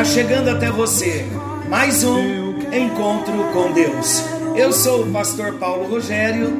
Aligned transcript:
Está 0.00 0.14
chegando 0.14 0.48
até 0.48 0.70
você 0.70 1.26
mais 1.68 2.02
um 2.04 2.58
encontro 2.72 3.52
com 3.52 3.70
Deus. 3.70 4.24
Eu 4.56 4.72
sou 4.72 5.02
o 5.02 5.12
pastor 5.12 5.58
Paulo 5.58 5.90
Rogério, 5.90 6.50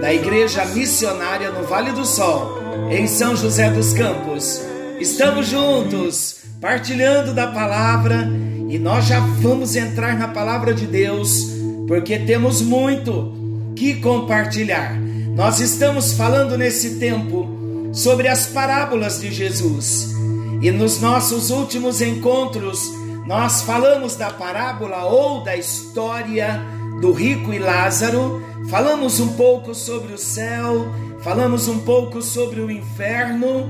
da 0.00 0.12
Igreja 0.12 0.64
Missionária 0.64 1.52
no 1.52 1.62
Vale 1.62 1.92
do 1.92 2.04
Sol, 2.04 2.58
em 2.90 3.06
São 3.06 3.36
José 3.36 3.70
dos 3.70 3.92
Campos. 3.92 4.62
Estamos 4.98 5.46
juntos, 5.46 6.38
partilhando 6.60 7.32
da 7.32 7.46
palavra, 7.46 8.28
e 8.68 8.80
nós 8.80 9.06
já 9.06 9.20
vamos 9.20 9.76
entrar 9.76 10.18
na 10.18 10.26
palavra 10.26 10.74
de 10.74 10.84
Deus, 10.84 11.46
porque 11.86 12.18
temos 12.18 12.60
muito 12.60 13.32
que 13.76 13.94
compartilhar. 14.00 14.98
Nós 15.36 15.60
estamos 15.60 16.14
falando 16.14 16.58
nesse 16.58 16.96
tempo 16.96 17.46
sobre 17.92 18.26
as 18.26 18.48
parábolas 18.48 19.20
de 19.20 19.30
Jesus. 19.30 20.17
E 20.60 20.70
nos 20.70 21.00
nossos 21.00 21.50
últimos 21.50 22.00
encontros, 22.00 22.90
nós 23.26 23.62
falamos 23.62 24.16
da 24.16 24.30
parábola 24.30 25.04
ou 25.04 25.42
da 25.42 25.56
história 25.56 26.60
do 27.00 27.12
rico 27.12 27.52
e 27.52 27.58
Lázaro, 27.58 28.42
falamos 28.68 29.20
um 29.20 29.34
pouco 29.34 29.74
sobre 29.74 30.12
o 30.14 30.18
céu, 30.18 30.88
falamos 31.20 31.68
um 31.68 31.78
pouco 31.80 32.20
sobre 32.20 32.60
o 32.60 32.70
inferno, 32.70 33.68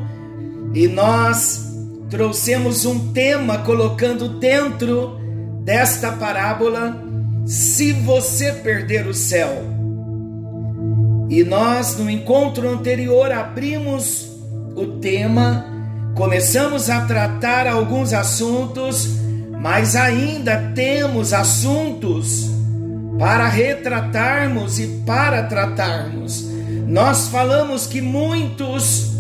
e 0.75 0.89
nós 0.89 1.69
trouxemos 2.08 2.84
um 2.84 3.12
tema 3.12 3.58
colocando 3.58 4.28
dentro 4.28 5.19
desta 5.62 6.12
parábola: 6.12 7.05
se 7.47 7.92
você 7.92 8.52
perder 8.52 9.06
o 9.06 9.14
céu. 9.14 9.62
E 11.28 11.45
nós, 11.45 11.98
no 11.98 12.08
encontro 12.08 12.67
anterior, 12.70 13.30
abrimos 13.30 14.30
o 14.75 14.86
tema, 14.98 15.78
começamos 16.19 16.91
a 16.91 17.02
tratar 17.02 17.69
alguns 17.69 18.12
assuntos, 18.12 19.20
mas 19.62 19.94
ainda 19.94 20.72
temos 20.74 21.33
assuntos 21.33 22.50
para 23.20 23.47
retratarmos 23.47 24.80
e 24.80 24.89
para 25.06 25.44
tratarmos. 25.44 26.44
Nós 26.89 27.28
falamos 27.28 27.86
que 27.86 28.00
muitos 28.00 29.12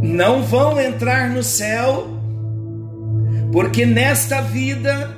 não 0.00 0.44
vão 0.44 0.80
entrar 0.80 1.28
no 1.28 1.42
céu, 1.42 2.06
porque 3.50 3.84
nesta 3.84 4.40
vida 4.40 5.10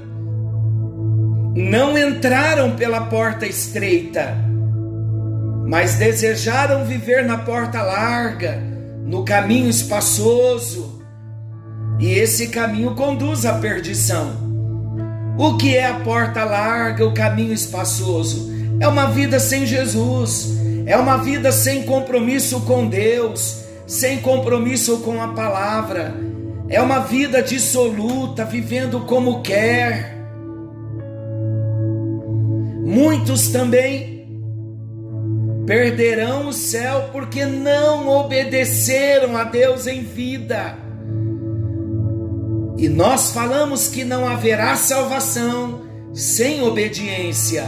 não 1.54 1.98
entraram 1.98 2.76
pela 2.76 3.02
porta 3.02 3.44
estreita 3.44 4.48
mas 5.70 5.94
desejaram 5.94 6.84
viver 6.84 7.24
na 7.24 7.38
porta 7.38 7.80
larga, 7.80 8.60
no 9.04 9.24
caminho 9.24 9.68
espaçoso, 9.68 11.00
e 11.98 12.12
esse 12.12 12.48
caminho 12.48 12.94
conduz 12.94 13.44
à 13.44 13.54
perdição. 13.54 14.48
O 15.38 15.56
que 15.56 15.76
é 15.76 15.86
a 15.86 16.00
porta 16.00 16.44
larga, 16.44 17.06
o 17.06 17.14
caminho 17.14 17.52
espaçoso? 17.52 18.50
É 18.80 18.88
uma 18.88 19.06
vida 19.06 19.38
sem 19.38 19.66
Jesus, 19.66 20.58
é 20.86 20.96
uma 20.96 21.18
vida 21.18 21.52
sem 21.52 21.84
compromisso 21.84 22.60
com 22.62 22.86
Deus, 22.86 23.64
sem 23.86 24.18
compromisso 24.18 24.98
com 24.98 25.22
a 25.22 25.28
palavra, 25.28 26.14
é 26.68 26.80
uma 26.80 27.00
vida 27.00 27.42
dissoluta, 27.42 28.44
vivendo 28.44 29.00
como 29.00 29.42
quer. 29.42 30.16
Muitos 32.84 33.48
também 33.48 34.09
perderão 35.70 36.48
o 36.48 36.52
céu 36.52 37.10
porque 37.12 37.46
não 37.46 38.08
obedeceram 38.08 39.36
a 39.36 39.44
Deus 39.44 39.86
em 39.86 40.02
vida. 40.02 40.76
E 42.76 42.88
nós 42.88 43.30
falamos 43.30 43.86
que 43.86 44.02
não 44.02 44.26
haverá 44.26 44.74
salvação 44.74 45.82
sem 46.12 46.60
obediência. 46.60 47.66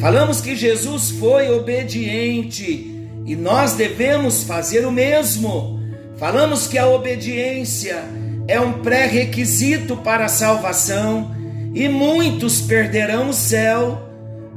Falamos 0.00 0.40
que 0.40 0.56
Jesus 0.56 1.10
foi 1.10 1.48
obediente 1.52 3.08
e 3.24 3.36
nós 3.36 3.74
devemos 3.74 4.42
fazer 4.42 4.84
o 4.84 4.90
mesmo. 4.90 5.80
Falamos 6.16 6.66
que 6.66 6.78
a 6.78 6.88
obediência 6.88 8.02
é 8.48 8.60
um 8.60 8.82
pré-requisito 8.82 9.98
para 9.98 10.24
a 10.24 10.28
salvação 10.28 11.32
e 11.72 11.88
muitos 11.88 12.60
perderão 12.60 13.28
o 13.28 13.32
céu 13.32 14.05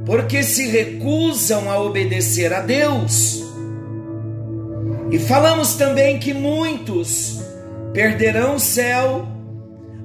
porque 0.04 0.42
se 0.42 0.66
recusam 0.66 1.70
a 1.70 1.80
obedecer 1.80 2.52
a 2.52 2.60
Deus. 2.60 3.44
E 5.10 5.18
falamos 5.18 5.74
também 5.74 6.18
que 6.18 6.32
muitos 6.32 7.40
perderão 7.92 8.56
o 8.56 8.60
céu 8.60 9.28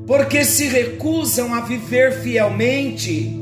porque 0.08 0.44
se 0.44 0.68
recusam 0.68 1.54
a 1.54 1.62
viver 1.62 2.22
fielmente 2.22 3.40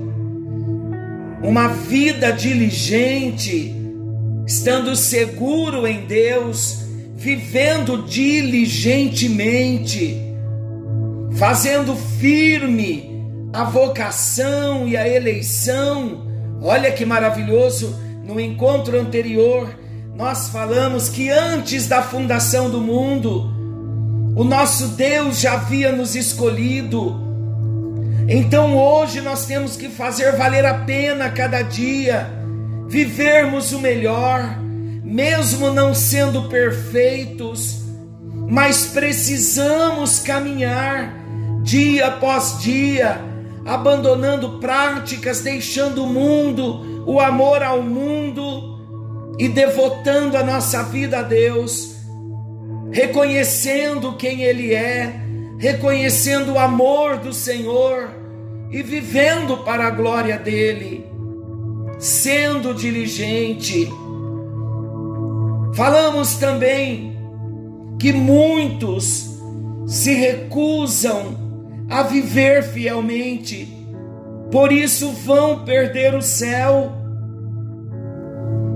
uma 1.42 1.68
vida 1.68 2.32
diligente, 2.32 3.76
estando 4.48 4.96
seguro 4.96 5.86
em 5.86 6.06
Deus, 6.06 6.86
vivendo 7.18 8.04
diligentemente, 8.04 10.22
fazendo 11.34 11.98
firme 11.98 13.12
a 13.52 13.66
vocação 13.66 14.88
e 14.88 14.96
a 14.96 15.06
eleição 15.08 16.33
Olha 16.64 16.94
que 16.94 17.06
maravilhoso, 17.06 17.94
no 18.24 18.40
encontro 18.40 18.98
anterior, 18.98 19.78
nós 20.16 20.48
falamos 20.48 21.10
que 21.10 21.30
antes 21.30 21.90
da 21.90 22.02
fundação 22.02 22.70
do 22.70 22.80
mundo, 22.80 23.52
o 24.34 24.46
nosso 24.46 24.88
Deus 24.90 25.42
já 25.42 25.56
havia 25.56 25.92
nos 25.92 26.16
escolhido. 26.16 27.22
Então 28.30 28.78
hoje 28.78 29.20
nós 29.20 29.46
temos 29.46 29.76
que 29.76 29.90
fazer 29.90 30.38
valer 30.38 30.66
a 30.66 30.74
pena 30.74 31.30
cada 31.30 31.62
dia, 31.62 32.32
vivermos 32.88 33.74
o 33.74 33.80
melhor, 33.80 34.58
mesmo 35.04 35.70
não 35.70 35.94
sendo 35.94 36.44
perfeitos, 36.44 37.82
mas 38.50 38.86
precisamos 38.86 40.20
caminhar 40.20 41.14
dia 41.62 42.08
após 42.08 42.60
dia 42.60 43.33
abandonando 43.66 44.60
práticas, 44.60 45.42
deixando 45.42 46.04
o 46.04 46.08
mundo, 46.08 47.04
o 47.06 47.20
amor 47.20 47.64
ao 47.64 47.82
mundo 47.82 48.74
e 49.40 49.48
devotando 49.48 50.38
a 50.38 50.44
nossa 50.44 50.84
vida 50.84 51.20
a 51.20 51.22
Deus, 51.22 51.96
reconhecendo 52.92 54.14
quem 54.14 54.44
Ele 54.44 54.74
é, 54.74 55.14
reconhecendo 55.58 56.54
o 56.54 56.60
amor 56.60 57.18
do 57.18 57.34
Senhor 57.34 58.10
e 58.70 58.84
vivendo 58.84 59.58
para 59.58 59.88
a 59.88 59.92
glória 59.92 60.38
dEle, 60.38 61.06
sendo 62.00 62.74
diligente. 62.74 63.90
Falamos 65.74 66.36
também 66.36 67.18
que 68.00 68.12
muitos 68.12 69.40
se 69.88 70.14
recusam 70.14 71.43
a 71.90 72.04
viver 72.04 72.64
fielmente, 72.64 73.68
por 74.52 74.72
isso 74.72 75.12
vão 75.12 75.64
perder 75.64 76.14
o 76.16 76.22
céu. 76.22 76.92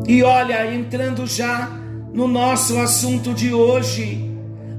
E 0.08 0.24
olha, 0.24 0.74
entrando 0.74 1.28
já 1.28 1.70
no 2.14 2.28
nosso 2.28 2.78
assunto 2.80 3.34
de 3.34 3.54
hoje, 3.54 4.32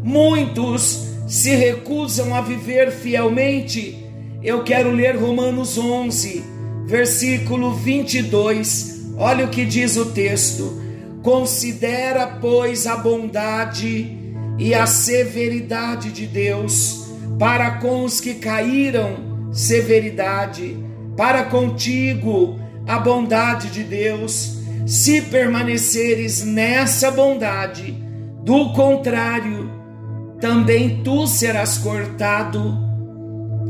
muitos 0.02 1.06
se 1.26 1.54
recusam 1.54 2.34
a 2.34 2.40
viver 2.40 2.90
fielmente. 2.90 4.04
Eu 4.42 4.64
quero 4.64 4.90
ler 4.90 5.16
Romanos 5.16 5.76
11, 5.76 6.42
versículo 6.86 7.74
22. 7.74 9.12
Olha 9.16 9.44
o 9.44 9.50
que 9.50 9.64
diz 9.64 9.96
o 9.96 10.06
texto: 10.06 10.80
Considera, 11.22 12.38
pois, 12.40 12.86
a 12.86 12.96
bondade 12.96 14.16
e 14.58 14.74
a 14.74 14.86
severidade 14.86 16.10
de 16.10 16.26
Deus 16.26 16.97
para 17.38 17.72
com 17.72 18.04
os 18.04 18.20
que 18.20 18.34
caíram, 18.34 19.48
severidade, 19.52 20.76
para 21.16 21.44
contigo, 21.44 22.58
a 22.86 22.98
bondade 22.98 23.70
de 23.70 23.84
Deus, 23.84 24.58
se 24.86 25.22
permaneceres 25.22 26.44
nessa 26.44 27.10
bondade, 27.10 27.92
do 28.42 28.72
contrário, 28.72 29.70
também 30.40 31.02
tu 31.02 31.26
serás 31.26 31.78
cortado. 31.78 32.78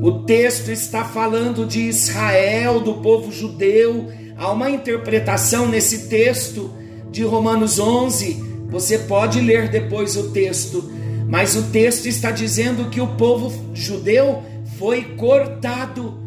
O 0.00 0.22
texto 0.24 0.70
está 0.70 1.04
falando 1.04 1.66
de 1.66 1.80
Israel, 1.80 2.80
do 2.80 2.94
povo 2.94 3.32
judeu. 3.32 4.08
Há 4.36 4.52
uma 4.52 4.70
interpretação 4.70 5.66
nesse 5.66 6.08
texto 6.08 6.70
de 7.10 7.24
Romanos 7.24 7.78
11. 7.78 8.44
Você 8.70 8.98
pode 8.98 9.40
ler 9.40 9.68
depois 9.68 10.16
o 10.16 10.30
texto 10.30 10.97
mas 11.28 11.54
o 11.54 11.64
texto 11.64 12.06
está 12.06 12.30
dizendo 12.30 12.88
que 12.88 13.00
o 13.00 13.06
povo 13.16 13.52
judeu 13.74 14.42
foi 14.78 15.02
cortado, 15.16 16.18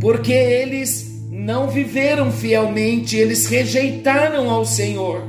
porque 0.00 0.32
eles 0.32 1.22
não 1.30 1.68
viveram 1.68 2.32
fielmente, 2.32 3.16
eles 3.16 3.46
rejeitaram 3.46 4.50
ao 4.50 4.64
Senhor. 4.64 5.22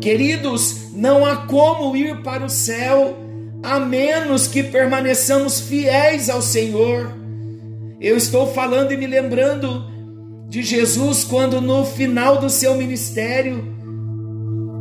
Queridos, 0.00 0.92
não 0.94 1.26
há 1.26 1.36
como 1.36 1.96
ir 1.96 2.22
para 2.22 2.44
o 2.44 2.48
céu 2.48 3.16
a 3.60 3.80
menos 3.80 4.46
que 4.46 4.62
permaneçamos 4.62 5.60
fiéis 5.60 6.30
ao 6.30 6.40
Senhor. 6.40 7.12
Eu 8.00 8.16
estou 8.16 8.52
falando 8.52 8.92
e 8.92 8.96
me 8.96 9.06
lembrando 9.06 9.84
de 10.48 10.62
Jesus 10.62 11.24
quando 11.24 11.60
no 11.60 11.84
final 11.84 12.38
do 12.38 12.48
seu 12.48 12.76
ministério, 12.76 13.73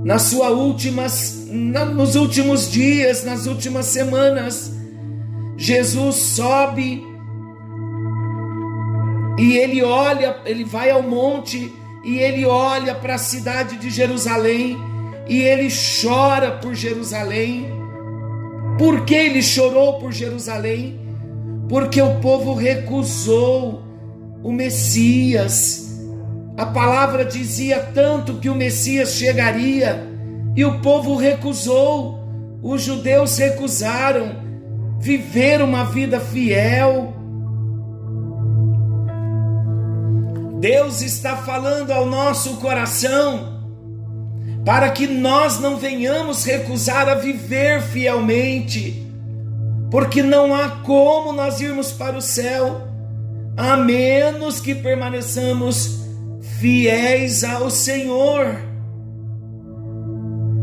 nas 0.03 0.23
suas 0.23 0.51
últimas, 0.51 1.47
nos 1.49 2.15
últimos 2.15 2.69
dias, 2.69 3.23
nas 3.23 3.47
últimas 3.47 3.85
semanas, 3.87 4.71
Jesus 5.57 6.15
sobe 6.15 7.03
e 9.37 9.57
ele 9.57 9.81
olha, 9.81 10.37
ele 10.45 10.63
vai 10.63 10.91
ao 10.91 11.01
monte 11.01 11.71
e 12.03 12.17
ele 12.17 12.45
olha 12.45 12.93
para 12.93 13.15
a 13.15 13.17
cidade 13.17 13.77
de 13.77 13.89
Jerusalém 13.89 14.77
e 15.27 15.41
ele 15.41 15.69
chora 16.01 16.51
por 16.51 16.75
Jerusalém. 16.75 17.71
Por 18.77 19.05
que 19.05 19.15
ele 19.15 19.41
chorou 19.41 19.99
por 19.99 20.11
Jerusalém? 20.11 20.99
Porque 21.69 22.01
o 22.01 22.19
povo 22.19 22.53
recusou 22.53 23.81
o 24.43 24.51
Messias. 24.51 25.82
A 26.55 26.67
palavra 26.67 27.25
dizia 27.25 27.79
tanto 27.93 28.35
que 28.35 28.49
o 28.49 28.55
Messias 28.55 29.13
chegaria 29.13 30.07
e 30.55 30.63
o 30.63 30.79
povo 30.81 31.15
recusou. 31.15 32.21
Os 32.61 32.81
judeus 32.81 33.37
recusaram 33.37 34.35
viver 34.99 35.61
uma 35.61 35.83
vida 35.83 36.19
fiel. 36.19 37.13
Deus 40.59 41.01
está 41.01 41.35
falando 41.37 41.91
ao 41.91 42.05
nosso 42.05 42.57
coração 42.57 43.53
para 44.63 44.89
que 44.91 45.07
nós 45.07 45.59
não 45.59 45.77
venhamos 45.77 46.45
recusar 46.45 47.09
a 47.09 47.15
viver 47.15 47.81
fielmente, 47.81 49.05
porque 49.91 50.23
não 50.23 50.55
há 50.55 50.69
como 50.69 51.33
nós 51.33 51.59
irmos 51.59 51.91
para 51.91 52.15
o 52.15 52.21
céu 52.21 52.87
a 53.57 53.75
menos 53.75 54.59
que 54.59 54.73
permaneçamos 54.73 56.02
fiéis 56.63 57.43
ao 57.43 57.69
Senhor. 57.69 58.55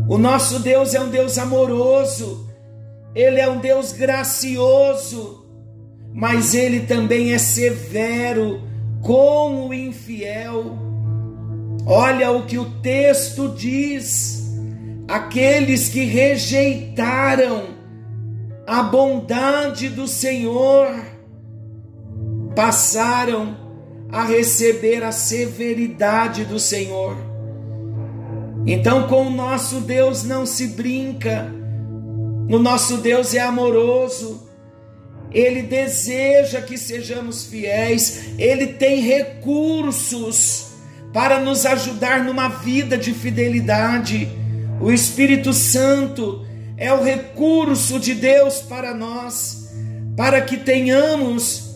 O 0.09 0.17
nosso 0.17 0.57
Deus 0.57 0.95
é 0.95 0.99
um 0.99 1.11
Deus 1.11 1.37
amoroso, 1.37 2.49
Ele 3.13 3.39
é 3.39 3.47
um 3.47 3.59
Deus 3.59 3.91
gracioso, 3.91 5.45
mas 6.11 6.55
Ele 6.55 6.79
também 6.87 7.33
é 7.33 7.37
severo 7.37 8.63
com 9.03 9.67
o 9.67 9.73
infiel. 9.75 10.75
Olha 11.85 12.31
o 12.31 12.47
que 12.47 12.57
o 12.57 12.81
texto 12.81 13.49
diz: 13.49 14.51
aqueles 15.07 15.87
que 15.87 16.03
rejeitaram 16.03 17.75
a 18.65 18.81
bondade 18.81 19.87
do 19.87 20.07
Senhor 20.07 20.87
passaram 22.55 23.60
a 24.11 24.25
receber 24.25 25.03
a 25.03 25.11
severidade 25.11 26.43
do 26.43 26.59
Senhor. 26.59 27.15
Então, 28.65 29.07
com 29.07 29.27
o 29.27 29.29
nosso 29.31 29.79
Deus 29.81 30.23
não 30.23 30.45
se 30.45 30.67
brinca, 30.67 31.51
o 32.49 32.59
nosso 32.59 32.97
Deus 32.97 33.33
é 33.33 33.39
amoroso, 33.39 34.47
ele 35.31 35.61
deseja 35.61 36.61
que 36.61 36.77
sejamos 36.77 37.45
fiéis, 37.45 38.37
ele 38.37 38.67
tem 38.67 38.99
recursos 38.99 40.71
para 41.13 41.39
nos 41.39 41.65
ajudar 41.65 42.23
numa 42.23 42.49
vida 42.49 42.97
de 42.97 43.13
fidelidade. 43.13 44.29
O 44.81 44.91
Espírito 44.91 45.53
Santo 45.53 46.45
é 46.77 46.91
o 46.91 47.03
recurso 47.03 47.99
de 47.99 48.13
Deus 48.13 48.59
para 48.59 48.93
nós, 48.93 49.73
para 50.17 50.41
que 50.41 50.57
tenhamos 50.57 51.70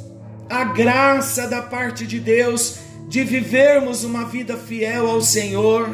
a 0.49 0.63
graça 0.63 1.47
da 1.47 1.61
parte 1.61 2.05
de 2.05 2.19
Deus 2.19 2.79
de 3.07 3.23
vivermos 3.23 4.03
uma 4.03 4.25
vida 4.25 4.57
fiel 4.57 5.07
ao 5.07 5.21
Senhor. 5.21 5.89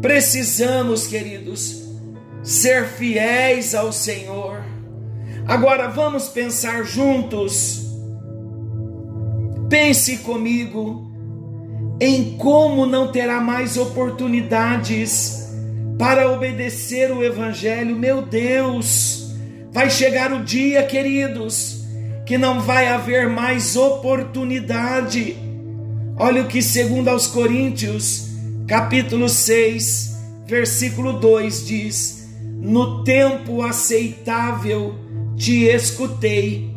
Precisamos, 0.00 1.06
queridos, 1.06 1.82
ser 2.42 2.86
fiéis 2.86 3.74
ao 3.74 3.92
Senhor. 3.92 4.62
Agora 5.46 5.88
vamos 5.88 6.28
pensar 6.28 6.84
juntos. 6.84 7.84
Pense 9.68 10.18
comigo 10.18 11.10
em 12.00 12.36
como 12.36 12.86
não 12.86 13.10
terá 13.10 13.40
mais 13.40 13.76
oportunidades 13.76 15.48
para 15.98 16.30
obedecer 16.30 17.10
o 17.10 17.24
Evangelho. 17.24 17.96
Meu 17.96 18.22
Deus! 18.22 19.23
Vai 19.74 19.90
chegar 19.90 20.32
o 20.32 20.44
dia, 20.44 20.84
queridos, 20.84 21.84
que 22.24 22.38
não 22.38 22.60
vai 22.60 22.86
haver 22.86 23.28
mais 23.28 23.74
oportunidade. 23.74 25.36
Olha 26.16 26.42
o 26.42 26.46
que 26.46 26.62
segundo 26.62 27.08
aos 27.08 27.26
Coríntios, 27.26 28.28
capítulo 28.68 29.28
6, 29.28 30.16
versículo 30.46 31.14
2 31.14 31.66
diz: 31.66 32.28
No 32.60 33.02
tempo 33.02 33.62
aceitável 33.62 34.94
te 35.36 35.64
escutei, 35.64 36.72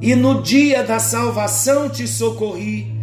e 0.00 0.14
no 0.14 0.40
dia 0.40 0.84
da 0.84 1.00
salvação 1.00 1.88
te 1.88 2.06
socorri. 2.06 2.94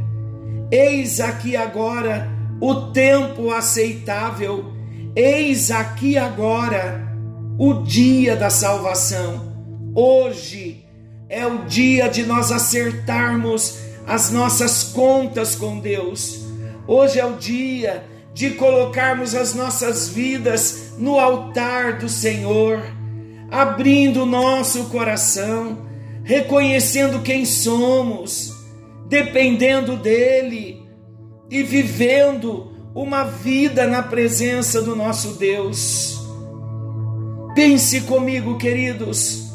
Eis 0.72 1.20
aqui 1.20 1.58
agora 1.58 2.30
o 2.62 2.94
tempo 2.94 3.52
aceitável, 3.52 4.72
eis 5.14 5.70
aqui 5.70 6.18
agora 6.18 7.11
o 7.58 7.74
dia 7.84 8.36
da 8.36 8.50
salvação. 8.50 9.52
Hoje 9.94 10.86
é 11.30 11.46
o 11.46 11.66
dia 11.66 12.08
de 12.08 12.24
nós 12.24 12.52
acertarmos 12.52 13.78
as 14.08 14.32
nossas 14.32 14.84
contas 14.84 15.56
com 15.56 15.80
Deus. 15.80 16.42
Hoje 16.88 17.20
é 17.20 17.26
o 17.26 17.38
dia 17.38 18.04
de 18.34 18.52
colocarmos 18.52 19.36
as 19.36 19.54
nossas 19.54 20.08
vidas 20.10 20.94
no 20.98 21.20
altar 21.20 22.00
do 22.00 22.10
Senhor, 22.10 22.82
abrindo 23.50 24.24
o 24.24 24.26
nosso 24.26 24.86
coração, 24.86 25.86
reconhecendo 26.24 27.22
quem 27.22 27.46
somos, 27.46 28.54
dependendo 29.08 29.98
dEle 29.98 30.82
e 31.50 31.62
vivendo 31.64 32.72
uma 32.96 33.24
vida 33.24 33.86
na 33.86 34.02
presença 34.02 34.82
do 34.82 34.96
nosso 34.96 35.34
Deus. 35.34 36.21
Pense 37.54 38.02
comigo, 38.02 38.58
queridos, 38.58 39.52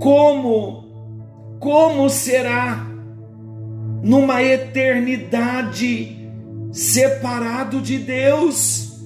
como 0.00 0.82
como 1.62 2.10
será 2.10 2.84
numa 4.02 4.42
eternidade 4.42 6.28
separado 6.72 7.80
de 7.80 7.98
Deus, 7.98 9.00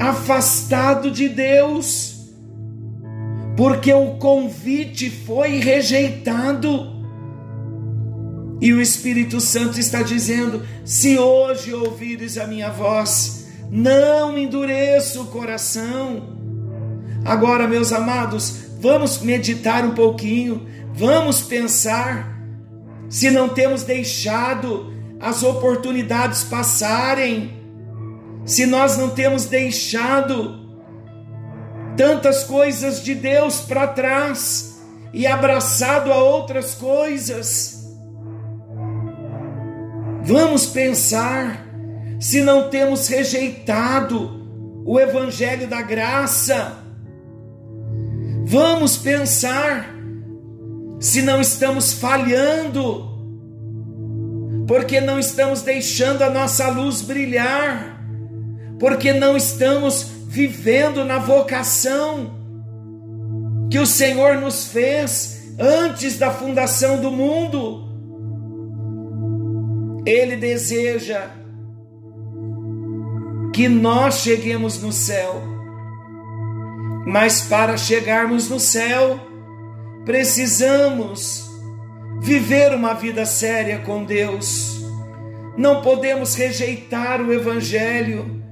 afastado 0.00 1.10
de 1.10 1.28
Deus, 1.28 2.32
porque 3.58 3.92
o 3.92 4.14
convite 4.14 5.10
foi 5.10 5.58
rejeitado. 5.58 6.94
E 8.62 8.72
o 8.72 8.80
Espírito 8.80 9.38
Santo 9.38 9.78
está 9.78 10.00
dizendo: 10.00 10.62
se 10.82 11.18
hoje 11.18 11.74
ouvires 11.74 12.38
a 12.38 12.46
minha 12.46 12.70
voz, 12.70 13.48
não 13.70 14.38
endureça 14.38 15.20
o 15.20 15.26
coração 15.26 16.33
Agora, 17.24 17.66
meus 17.66 17.90
amados, 17.92 18.66
vamos 18.78 19.20
meditar 19.20 19.84
um 19.84 19.94
pouquinho, 19.94 20.66
vamos 20.92 21.40
pensar 21.40 22.38
se 23.08 23.30
não 23.30 23.48
temos 23.48 23.82
deixado 23.82 24.92
as 25.18 25.42
oportunidades 25.42 26.44
passarem, 26.44 27.62
se 28.44 28.66
nós 28.66 28.98
não 28.98 29.08
temos 29.08 29.46
deixado 29.46 30.62
tantas 31.96 32.44
coisas 32.44 33.02
de 33.02 33.14
Deus 33.14 33.60
para 33.60 33.86
trás 33.86 34.82
e 35.14 35.26
abraçado 35.26 36.12
a 36.12 36.16
outras 36.16 36.74
coisas. 36.74 37.88
Vamos 40.24 40.66
pensar 40.66 41.66
se 42.20 42.42
não 42.42 42.68
temos 42.68 43.08
rejeitado 43.08 44.82
o 44.84 45.00
Evangelho 45.00 45.66
da 45.66 45.80
graça 45.80 46.83
Vamos 48.54 48.96
pensar 48.96 49.92
se 51.00 51.22
não 51.22 51.40
estamos 51.40 51.94
falhando, 51.94 53.04
porque 54.68 55.00
não 55.00 55.18
estamos 55.18 55.62
deixando 55.62 56.22
a 56.22 56.30
nossa 56.30 56.68
luz 56.68 57.02
brilhar, 57.02 58.00
porque 58.78 59.12
não 59.12 59.36
estamos 59.36 60.04
vivendo 60.28 61.04
na 61.04 61.18
vocação 61.18 62.32
que 63.68 63.80
o 63.80 63.84
Senhor 63.84 64.36
nos 64.36 64.66
fez 64.66 65.52
antes 65.58 66.16
da 66.16 66.30
fundação 66.30 67.00
do 67.00 67.10
mundo. 67.10 67.88
Ele 70.06 70.36
deseja 70.36 71.28
que 73.52 73.68
nós 73.68 74.20
cheguemos 74.20 74.80
no 74.80 74.92
céu. 74.92 75.53
Mas 77.06 77.42
para 77.42 77.76
chegarmos 77.76 78.48
no 78.48 78.58
céu, 78.58 79.20
precisamos 80.04 81.50
viver 82.20 82.74
uma 82.74 82.94
vida 82.94 83.26
séria 83.26 83.80
com 83.80 84.04
Deus. 84.04 84.82
Não 85.56 85.82
podemos 85.82 86.34
rejeitar 86.34 87.20
o 87.20 87.32
Evangelho, 87.32 88.42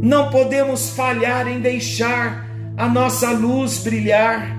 não 0.00 0.30
podemos 0.30 0.90
falhar 0.90 1.48
em 1.48 1.60
deixar 1.60 2.48
a 2.76 2.88
nossa 2.88 3.32
luz 3.32 3.78
brilhar, 3.78 4.56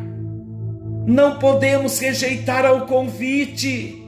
não 1.07 1.39
podemos 1.39 1.97
rejeitar 1.99 2.65
ao 2.65 2.85
convite. 2.85 4.05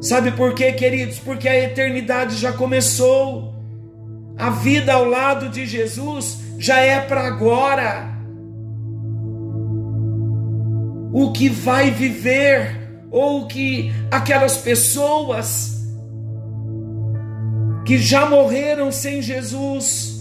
Sabe 0.00 0.30
por 0.32 0.54
quê, 0.54 0.72
queridos? 0.72 1.18
Porque 1.18 1.48
a 1.48 1.58
eternidade 1.58 2.36
já 2.36 2.52
começou. 2.52 3.57
A 4.38 4.50
vida 4.50 4.92
ao 4.94 5.04
lado 5.04 5.48
de 5.48 5.66
Jesus 5.66 6.38
já 6.58 6.78
é 6.78 7.00
para 7.00 7.26
agora. 7.26 8.16
O 11.12 11.32
que 11.32 11.48
vai 11.48 11.90
viver, 11.90 13.02
ou 13.10 13.48
que 13.48 13.92
aquelas 14.10 14.58
pessoas 14.58 15.78
que 17.84 17.98
já 17.98 18.26
morreram 18.26 18.92
sem 18.92 19.20
Jesus, 19.22 20.18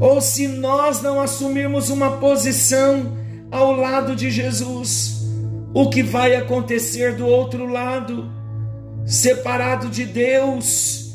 ou 0.00 0.20
se 0.20 0.46
nós 0.46 1.00
não 1.00 1.20
assumirmos 1.20 1.88
uma 1.88 2.18
posição 2.18 3.16
ao 3.50 3.72
lado 3.72 4.14
de 4.14 4.30
Jesus, 4.30 5.24
o 5.72 5.88
que 5.88 6.02
vai 6.02 6.34
acontecer 6.34 7.14
do 7.14 7.26
outro 7.26 7.66
lado, 7.66 8.30
separado 9.06 9.88
de 9.88 10.04
Deus. 10.04 11.05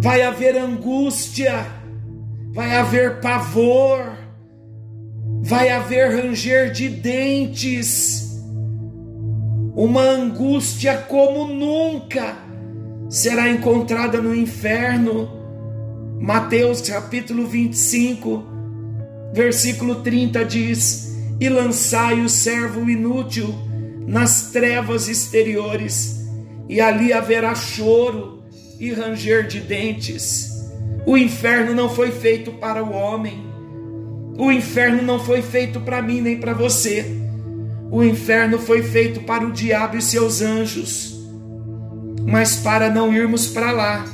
Vai 0.00 0.22
haver 0.22 0.56
angústia, 0.56 1.66
vai 2.52 2.76
haver 2.76 3.20
pavor, 3.20 4.16
vai 5.42 5.70
haver 5.70 6.14
ranger 6.14 6.70
de 6.70 6.88
dentes, 6.88 8.40
uma 9.74 10.02
angústia 10.02 10.96
como 11.08 11.52
nunca 11.52 12.36
será 13.08 13.48
encontrada 13.50 14.20
no 14.20 14.32
inferno. 14.32 15.36
Mateus 16.20 16.80
capítulo 16.80 17.48
25, 17.48 18.44
versículo 19.32 19.96
30 19.96 20.44
diz: 20.44 21.08
e 21.40 21.48
lançai 21.48 22.20
o 22.20 22.28
servo 22.28 22.88
inútil 22.88 23.52
nas 24.06 24.50
trevas 24.52 25.08
exteriores, 25.08 26.24
e 26.68 26.80
ali 26.80 27.12
haverá 27.12 27.52
choro 27.54 28.37
e 28.78 28.92
ranger 28.92 29.46
de 29.46 29.60
dentes. 29.60 30.50
O 31.06 31.16
inferno 31.16 31.74
não 31.74 31.88
foi 31.88 32.10
feito 32.10 32.52
para 32.52 32.82
o 32.82 32.92
homem, 32.92 33.44
o 34.38 34.52
inferno 34.52 35.02
não 35.02 35.18
foi 35.18 35.42
feito 35.42 35.80
para 35.80 36.02
mim 36.02 36.20
nem 36.20 36.38
para 36.38 36.52
você. 36.52 37.16
O 37.90 38.04
inferno 38.04 38.58
foi 38.58 38.82
feito 38.82 39.20
para 39.20 39.46
o 39.46 39.52
diabo 39.52 39.96
e 39.96 40.02
seus 40.02 40.42
anjos. 40.42 41.18
Mas 42.26 42.56
para 42.56 42.90
não 42.90 43.12
irmos 43.12 43.46
para 43.48 43.72
lá, 43.72 44.04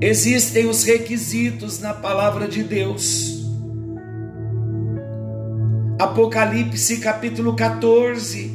existem 0.00 0.66
os 0.66 0.82
requisitos 0.82 1.78
na 1.78 1.94
palavra 1.94 2.48
de 2.48 2.64
Deus 2.64 3.36
Apocalipse 5.98 6.98
capítulo 6.98 7.56
14, 7.56 8.50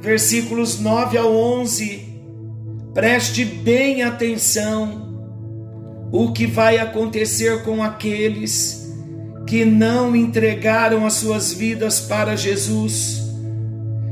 versículos 0.00 0.80
9 0.80 1.18
ao 1.18 1.30
11. 1.30 2.11
Preste 2.94 3.44
bem 3.44 4.02
atenção 4.02 5.10
o 6.12 6.30
que 6.30 6.46
vai 6.46 6.78
acontecer 6.78 7.62
com 7.62 7.82
aqueles 7.82 8.92
que 9.46 9.64
não 9.64 10.14
entregaram 10.14 11.06
as 11.06 11.14
suas 11.14 11.54
vidas 11.54 12.00
para 12.00 12.36
Jesus. 12.36 13.22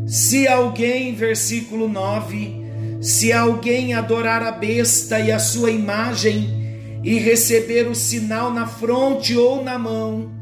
Se 0.07 0.49
alguém, 0.49 1.15
versículo 1.15 1.89
9, 1.89 2.65
se 3.03 3.33
alguém 3.33 3.93
adorar 3.93 4.43
a 4.43 4.51
besta 4.51 5.21
e 5.21 5.31
a 5.31 5.39
sua 5.39 5.71
imagem 5.71 7.01
e 7.05 7.19
receber 7.19 7.87
o 7.87 7.95
sinal 7.95 8.53
na 8.53 8.67
fronte 8.67 9.37
ou 9.37 9.63
na 9.63 9.79
mão, 9.79 10.41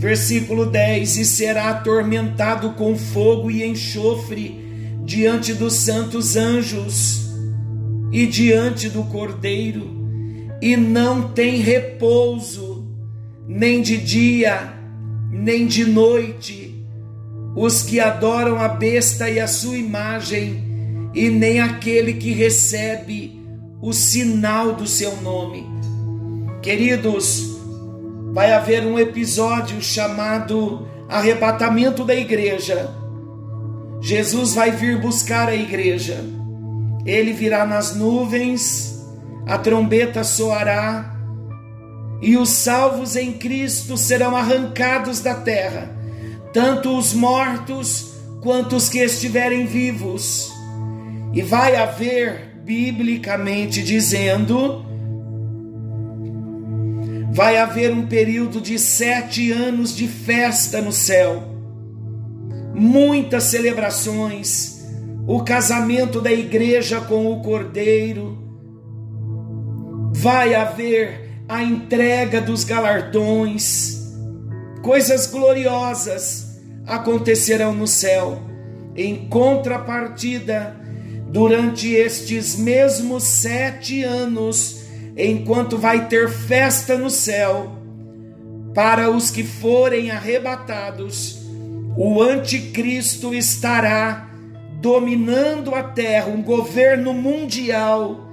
Versículo 0.00 0.64
10: 0.64 1.18
E 1.18 1.24
será 1.26 1.68
atormentado 1.68 2.70
com 2.70 2.96
fogo 2.96 3.50
e 3.50 3.62
enxofre 3.62 4.58
diante 5.04 5.52
dos 5.52 5.74
santos 5.74 6.36
anjos 6.36 7.29
e 8.12 8.26
diante 8.26 8.88
do 8.88 9.04
Cordeiro, 9.04 9.98
e 10.60 10.76
não 10.76 11.30
tem 11.30 11.56
repouso, 11.56 12.86
nem 13.46 13.80
de 13.82 13.96
dia, 13.96 14.74
nem 15.30 15.66
de 15.66 15.84
noite, 15.84 16.84
os 17.56 17.82
que 17.82 17.98
adoram 17.98 18.60
a 18.60 18.68
besta 18.68 19.28
e 19.28 19.40
a 19.40 19.46
sua 19.46 19.76
imagem, 19.76 21.10
e 21.14 21.28
nem 21.28 21.60
aquele 21.60 22.14
que 22.14 22.32
recebe 22.32 23.40
o 23.80 23.92
sinal 23.92 24.74
do 24.74 24.86
seu 24.86 25.16
nome. 25.22 25.66
Queridos, 26.62 27.58
vai 28.32 28.52
haver 28.52 28.84
um 28.84 28.98
episódio 28.98 29.80
chamado 29.82 30.86
arrebatamento 31.08 32.04
da 32.04 32.14
igreja. 32.14 32.94
Jesus 34.00 34.54
vai 34.54 34.70
vir 34.70 35.00
buscar 35.00 35.48
a 35.48 35.54
igreja. 35.54 36.39
Ele 37.04 37.32
virá 37.32 37.66
nas 37.66 37.94
nuvens, 37.94 39.00
a 39.46 39.58
trombeta 39.58 40.22
soará 40.22 41.16
e 42.22 42.36
os 42.36 42.50
salvos 42.50 43.16
em 43.16 43.32
Cristo 43.32 43.96
serão 43.96 44.36
arrancados 44.36 45.20
da 45.20 45.34
terra, 45.34 45.90
tanto 46.52 46.96
os 46.96 47.14
mortos 47.14 48.14
quanto 48.42 48.76
os 48.76 48.88
que 48.88 48.98
estiverem 48.98 49.66
vivos. 49.66 50.52
E 51.32 51.42
vai 51.42 51.76
haver, 51.76 52.60
biblicamente 52.64 53.82
dizendo, 53.82 54.84
vai 57.32 57.56
haver 57.56 57.92
um 57.92 58.06
período 58.06 58.60
de 58.60 58.78
sete 58.78 59.50
anos 59.52 59.96
de 59.96 60.06
festa 60.06 60.82
no 60.82 60.92
céu, 60.92 61.42
muitas 62.74 63.44
celebrações, 63.44 64.69
o 65.32 65.44
casamento 65.44 66.20
da 66.20 66.32
igreja 66.32 67.00
com 67.00 67.30
o 67.30 67.40
cordeiro, 67.40 68.36
vai 70.12 70.56
haver 70.56 71.44
a 71.48 71.62
entrega 71.62 72.40
dos 72.40 72.64
galardões, 72.64 74.12
coisas 74.82 75.28
gloriosas 75.28 76.60
acontecerão 76.84 77.72
no 77.72 77.86
céu. 77.86 78.42
Em 78.96 79.28
contrapartida, 79.28 80.76
durante 81.28 81.92
estes 81.92 82.56
mesmos 82.56 83.22
sete 83.22 84.02
anos, 84.02 84.82
enquanto 85.16 85.78
vai 85.78 86.08
ter 86.08 86.28
festa 86.28 86.98
no 86.98 87.08
céu 87.08 87.78
para 88.74 89.08
os 89.08 89.30
que 89.30 89.44
forem 89.44 90.10
arrebatados, 90.10 91.40
o 91.96 92.20
anticristo 92.20 93.32
estará 93.32 94.29
dominando 94.80 95.74
a 95.74 95.82
terra, 95.82 96.28
um 96.28 96.42
governo 96.42 97.12
mundial 97.12 98.28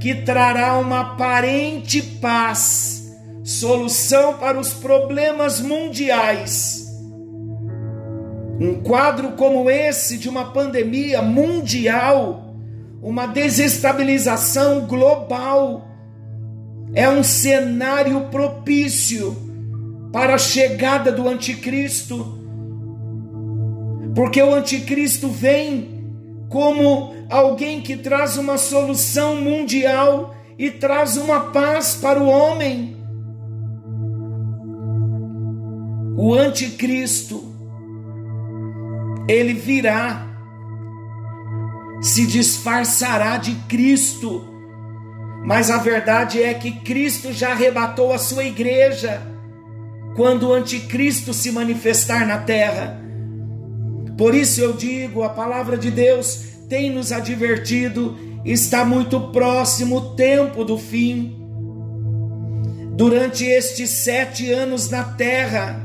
que 0.00 0.14
trará 0.14 0.78
uma 0.78 1.00
aparente 1.00 2.00
paz, 2.00 3.14
solução 3.44 4.38
para 4.38 4.58
os 4.58 4.72
problemas 4.72 5.60
mundiais. 5.60 6.88
Um 8.58 8.82
quadro 8.82 9.32
como 9.32 9.70
esse 9.70 10.16
de 10.16 10.28
uma 10.28 10.52
pandemia 10.52 11.20
mundial, 11.20 12.54
uma 13.02 13.26
desestabilização 13.26 14.86
global, 14.86 15.86
é 16.94 17.08
um 17.08 17.22
cenário 17.22 18.22
propício 18.30 19.36
para 20.12 20.34
a 20.34 20.38
chegada 20.38 21.12
do 21.12 21.28
anticristo. 21.28 22.38
Porque 24.14 24.42
o 24.42 24.54
anticristo 24.54 25.28
vem 25.28 25.89
como 26.50 27.14
alguém 27.30 27.80
que 27.80 27.96
traz 27.96 28.36
uma 28.36 28.58
solução 28.58 29.36
mundial 29.36 30.34
e 30.58 30.70
traz 30.70 31.16
uma 31.16 31.40
paz 31.52 31.94
para 31.94 32.22
o 32.22 32.28
homem. 32.28 32.98
O 36.18 36.34
anticristo 36.34 37.48
ele 39.26 39.54
virá 39.54 40.26
se 42.02 42.26
disfarçará 42.26 43.38
de 43.38 43.54
Cristo 43.68 44.50
mas 45.42 45.70
a 45.70 45.78
verdade 45.78 46.42
é 46.42 46.52
que 46.52 46.70
Cristo 46.70 47.32
já 47.32 47.52
arrebatou 47.52 48.12
a 48.12 48.18
sua 48.18 48.44
igreja 48.44 49.22
quando 50.14 50.48
o 50.48 50.52
anticristo 50.52 51.32
se 51.32 51.50
manifestar 51.50 52.26
na 52.26 52.38
terra. 52.38 53.00
Por 54.20 54.34
isso 54.34 54.60
eu 54.60 54.74
digo, 54.74 55.22
a 55.22 55.30
palavra 55.30 55.78
de 55.78 55.90
Deus 55.90 56.44
tem 56.68 56.90
nos 56.90 57.10
advertido 57.10 58.18
está 58.44 58.84
muito 58.84 59.18
próximo 59.32 59.96
o 59.96 60.14
tempo 60.14 60.62
do 60.62 60.76
fim. 60.76 61.38
Durante 62.94 63.46
estes 63.46 63.88
sete 63.88 64.52
anos 64.52 64.90
na 64.90 65.04
terra, 65.04 65.80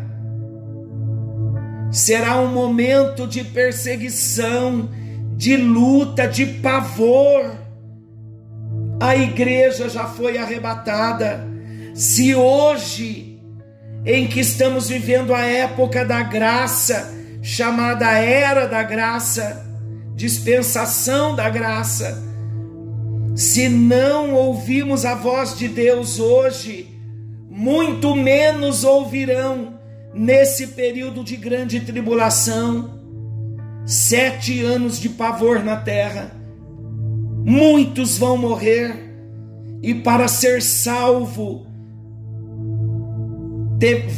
será 1.90 2.38
um 2.42 2.50
momento 2.50 3.26
de 3.26 3.42
perseguição, 3.42 4.90
de 5.38 5.56
luta, 5.56 6.28
de 6.28 6.46
pavor. 6.46 7.56
A 9.00 9.16
igreja 9.16 9.88
já 9.88 10.08
foi 10.08 10.38
arrebatada. 10.38 11.48
Se 11.94 12.36
hoje, 12.36 13.42
em 14.06 14.28
que 14.28 14.42
estamos 14.42 14.90
vivendo 14.90 15.34
a 15.34 15.40
época 15.40 16.04
da 16.04 16.22
graça, 16.22 17.16
chamada 17.46 18.10
Era 18.18 18.66
da 18.66 18.82
Graça, 18.82 19.64
dispensação 20.16 21.36
da 21.36 21.48
graça, 21.48 22.24
se 23.36 23.70
não 23.70 24.34
ouvimos 24.34 25.06
a 25.06 25.14
voz 25.14 25.56
de 25.56 25.68
Deus 25.68 26.20
hoje, 26.20 26.90
muito 27.48 28.16
menos 28.16 28.84
ouvirão 28.84 29.76
nesse 30.12 30.70
período 30.70 31.24
de 31.24 31.36
grande 31.38 31.82
tribulação, 31.82 33.00
sete 33.86 34.64
anos 34.64 35.00
de 35.00 35.10
pavor 35.10 35.64
na 35.64 35.76
terra. 35.76 36.32
Muitos 37.46 38.18
vão 38.18 38.40
morrer, 38.40 39.14
e 39.84 39.94
para 39.94 40.28
ser 40.28 40.64
salvo, 40.64 41.65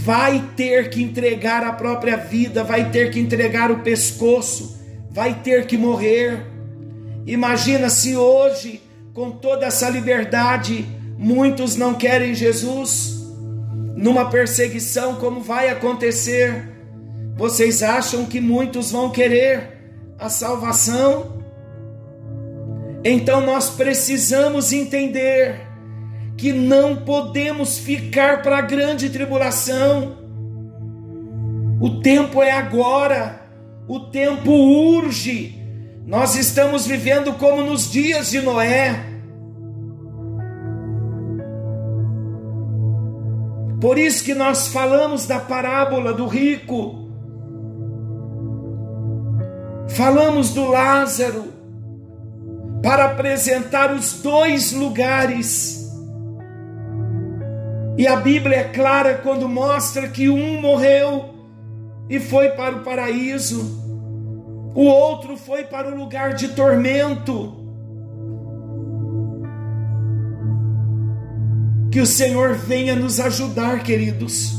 vai 0.03 0.51
ter 0.55 0.89
que 0.89 1.01
entregar 1.01 1.63
a 1.63 1.73
própria 1.73 2.15
vida, 2.17 2.63
vai 2.63 2.89
ter 2.91 3.11
que 3.11 3.19
entregar 3.19 3.71
o 3.71 3.79
pescoço, 3.79 4.79
vai 5.09 5.33
ter 5.35 5.65
que 5.65 5.77
morrer. 5.77 6.45
Imagina 7.25 7.89
se 7.89 8.15
hoje, 8.15 8.81
com 9.13 9.31
toda 9.31 9.65
essa 9.65 9.89
liberdade, 9.89 10.85
muitos 11.17 11.75
não 11.75 11.93
querem 11.93 12.35
Jesus 12.35 13.17
numa 13.95 14.29
perseguição 14.29 15.15
como 15.15 15.41
vai 15.41 15.69
acontecer, 15.69 16.69
vocês 17.35 17.81
acham 17.81 18.25
que 18.25 18.39
muitos 18.39 18.91
vão 18.91 19.09
querer 19.09 19.77
a 20.19 20.29
salvação? 20.29 21.43
Então 23.03 23.41
nós 23.41 23.71
precisamos 23.71 24.71
entender 24.71 25.66
que 26.37 26.53
não 26.53 26.95
podemos 26.97 27.79
ficar 27.79 28.43
para 28.43 28.59
a 28.59 28.61
grande 28.61 29.09
tribulação. 29.09 30.17
O 31.81 31.99
tempo 31.99 32.43
é 32.43 32.51
agora, 32.51 33.41
o 33.87 33.99
tempo 33.99 34.51
urge. 34.51 35.55
Nós 36.05 36.35
estamos 36.35 36.85
vivendo 36.85 37.33
como 37.33 37.63
nos 37.63 37.91
dias 37.91 38.29
de 38.29 38.39
Noé. 38.39 39.03
Por 43.81 43.97
isso 43.97 44.23
que 44.23 44.33
nós 44.33 44.67
falamos 44.67 45.27
da 45.27 45.39
parábola 45.39 46.11
do 46.13 46.25
rico, 46.25 47.09
falamos 49.89 50.51
do 50.51 50.65
Lázaro, 50.67 51.53
para 52.81 53.05
apresentar 53.05 53.93
os 53.93 54.21
dois 54.21 54.71
lugares. 54.71 55.76
E 57.97 58.05
a 58.05 58.15
Bíblia 58.15 58.57
é 58.57 58.63
clara 58.65 59.15
quando 59.15 59.49
mostra 59.49 60.07
que 60.07 60.29
um 60.29 60.61
morreu 60.61 61.33
e 62.07 62.19
foi 62.19 62.49
para 62.49 62.75
o 62.75 62.83
paraíso, 62.83 63.87
o 64.75 64.83
outro 64.83 65.35
foi 65.35 65.63
para 65.63 65.91
o 65.91 65.97
lugar 65.97 66.35
de 66.35 66.49
tormento. 66.49 67.55
Que 71.91 71.99
o 71.99 72.05
Senhor 72.05 72.53
venha 72.53 72.95
nos 72.95 73.19
ajudar, 73.19 73.81
queridos. 73.81 74.53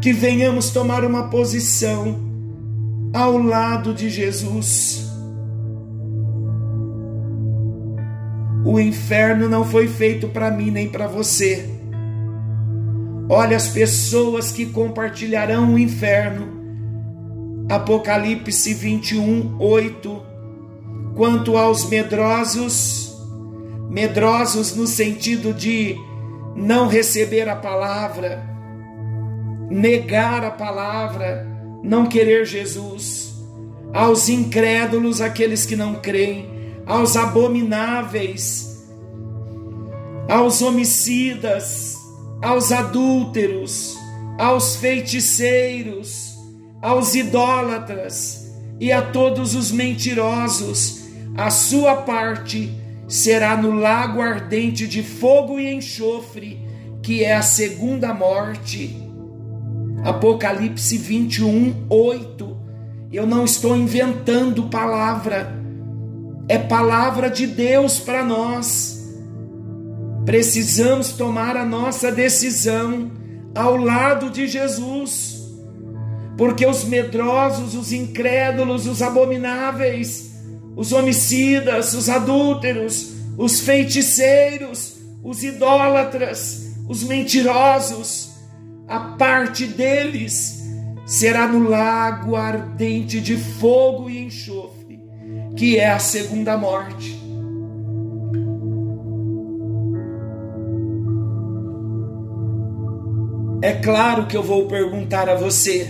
Que 0.00 0.12
venhamos 0.12 0.70
tomar 0.70 1.04
uma 1.04 1.28
posição 1.28 2.16
ao 3.12 3.36
lado 3.36 3.92
de 3.92 4.08
Jesus. 4.08 5.03
O 8.64 8.80
inferno 8.80 9.48
não 9.48 9.64
foi 9.64 9.86
feito 9.86 10.28
para 10.28 10.50
mim 10.50 10.70
nem 10.70 10.88
para 10.88 11.06
você. 11.06 11.68
Olha 13.28 13.56
as 13.56 13.68
pessoas 13.68 14.50
que 14.52 14.66
compartilharão 14.66 15.74
o 15.74 15.78
inferno. 15.78 16.48
Apocalipse 17.68 18.72
21, 18.72 19.56
8. 19.58 20.22
Quanto 21.14 21.56
aos 21.56 21.88
medrosos, 21.88 23.14
medrosos 23.90 24.74
no 24.74 24.86
sentido 24.86 25.52
de 25.52 25.96
não 26.56 26.88
receber 26.88 27.48
a 27.48 27.56
palavra, 27.56 28.42
negar 29.70 30.44
a 30.44 30.50
palavra, 30.50 31.46
não 31.82 32.06
querer 32.06 32.46
Jesus, 32.46 33.34
aos 33.92 34.28
incrédulos, 34.28 35.20
aqueles 35.20 35.64
que 35.66 35.76
não 35.76 35.94
creem, 35.94 36.53
aos 36.86 37.16
abomináveis, 37.16 38.84
aos 40.28 40.62
homicidas, 40.62 41.96
aos 42.42 42.72
adúlteros, 42.72 43.96
aos 44.38 44.76
feiticeiros, 44.76 46.34
aos 46.82 47.14
idólatras 47.14 48.52
e 48.78 48.92
a 48.92 49.00
todos 49.00 49.54
os 49.54 49.70
mentirosos, 49.70 51.04
a 51.36 51.50
sua 51.50 51.96
parte 51.96 52.72
será 53.08 53.56
no 53.56 53.72
lago 53.72 54.20
ardente 54.20 54.86
de 54.86 55.02
fogo 55.02 55.58
e 55.58 55.72
enxofre, 55.72 56.60
que 57.02 57.22
é 57.22 57.34
a 57.34 57.42
segunda 57.42 58.12
morte. 58.12 59.00
Apocalipse 60.04 60.98
21, 60.98 61.86
8. 61.88 62.56
Eu 63.12 63.26
não 63.26 63.44
estou 63.44 63.76
inventando 63.76 64.64
palavra, 64.64 65.63
é 66.48 66.58
palavra 66.58 67.30
de 67.30 67.46
Deus 67.46 67.98
para 67.98 68.24
nós. 68.24 69.02
Precisamos 70.24 71.12
tomar 71.12 71.56
a 71.56 71.64
nossa 71.64 72.10
decisão 72.10 73.10
ao 73.54 73.76
lado 73.76 74.30
de 74.30 74.46
Jesus, 74.46 75.42
porque 76.36 76.66
os 76.66 76.84
medrosos, 76.84 77.74
os 77.74 77.92
incrédulos, 77.92 78.86
os 78.86 79.00
abomináveis, 79.00 80.32
os 80.76 80.92
homicidas, 80.92 81.94
os 81.94 82.08
adúlteros, 82.08 83.12
os 83.36 83.60
feiticeiros, 83.60 84.96
os 85.22 85.42
idólatras, 85.42 86.74
os 86.88 87.02
mentirosos, 87.04 88.30
a 88.88 89.00
parte 89.00 89.66
deles 89.66 90.62
será 91.06 91.46
no 91.46 91.68
lago 91.68 92.34
ardente 92.34 93.20
de 93.20 93.36
fogo 93.36 94.08
e 94.08 94.24
enxofre, 94.24 94.83
que 95.56 95.78
é 95.78 95.90
a 95.90 95.98
segunda 95.98 96.56
morte. 96.56 97.22
É 103.62 103.72
claro 103.72 104.26
que 104.26 104.36
eu 104.36 104.42
vou 104.42 104.66
perguntar 104.66 105.28
a 105.28 105.34
você: 105.34 105.88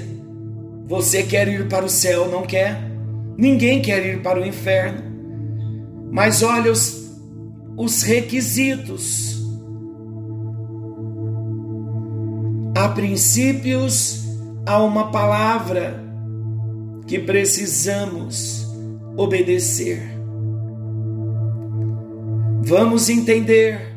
você 0.87 1.23
quer 1.23 1.49
ir 1.49 1.69
para 1.69 1.85
o 1.85 1.89
céu, 1.89 2.29
não 2.29 2.43
quer? 2.43 2.79
Ninguém 3.37 3.83
quer 3.83 4.05
ir 4.07 4.23
para 4.23 4.41
o 4.41 4.47
inferno. 4.47 5.03
Mas 6.13 6.43
olha 6.43 6.71
os, 6.71 7.11
os 7.77 8.03
requisitos. 8.03 9.35
Há 12.77 12.89
princípios, 12.91 14.25
há 14.67 14.81
uma 14.83 15.11
palavra 15.11 16.01
que 17.07 17.19
precisamos 17.19 18.64
obedecer. 19.17 20.03
Vamos 22.63 23.09
entender 23.09 23.95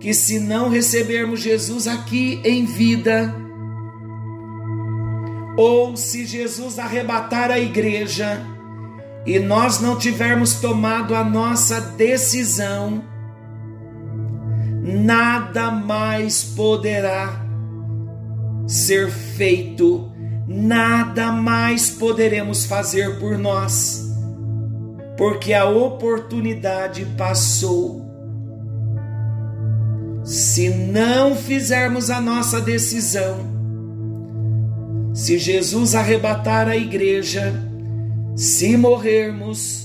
que 0.00 0.12
se 0.12 0.38
não 0.38 0.68
recebermos 0.68 1.40
Jesus 1.40 1.86
aqui 1.86 2.40
em 2.44 2.64
vida, 2.64 3.34
ou 5.56 5.96
se 5.96 6.26
Jesus 6.26 6.78
arrebatar 6.78 7.50
a 7.50 7.58
igreja 7.58 8.44
e 9.26 9.38
nós 9.38 9.80
não 9.80 9.96
tivermos 9.96 10.54
tomado 10.54 11.14
a 11.14 11.24
nossa 11.24 11.80
decisão, 11.80 13.02
nada 14.82 15.70
mais 15.70 16.44
poderá 16.44 17.42
ser 18.66 19.10
feito, 19.10 20.10
nada 20.46 21.32
mais 21.32 21.88
poderemos 21.88 22.66
fazer 22.66 23.18
por 23.18 23.38
nós, 23.38 24.03
porque 25.16 25.52
a 25.52 25.68
oportunidade 25.68 27.04
passou. 27.16 28.04
Se 30.24 30.70
não 30.70 31.36
fizermos 31.36 32.10
a 32.10 32.20
nossa 32.20 32.60
decisão, 32.60 33.54
se 35.12 35.38
Jesus 35.38 35.94
arrebatar 35.94 36.66
a 36.66 36.76
igreja, 36.76 37.52
se 38.34 38.76
morrermos, 38.76 39.84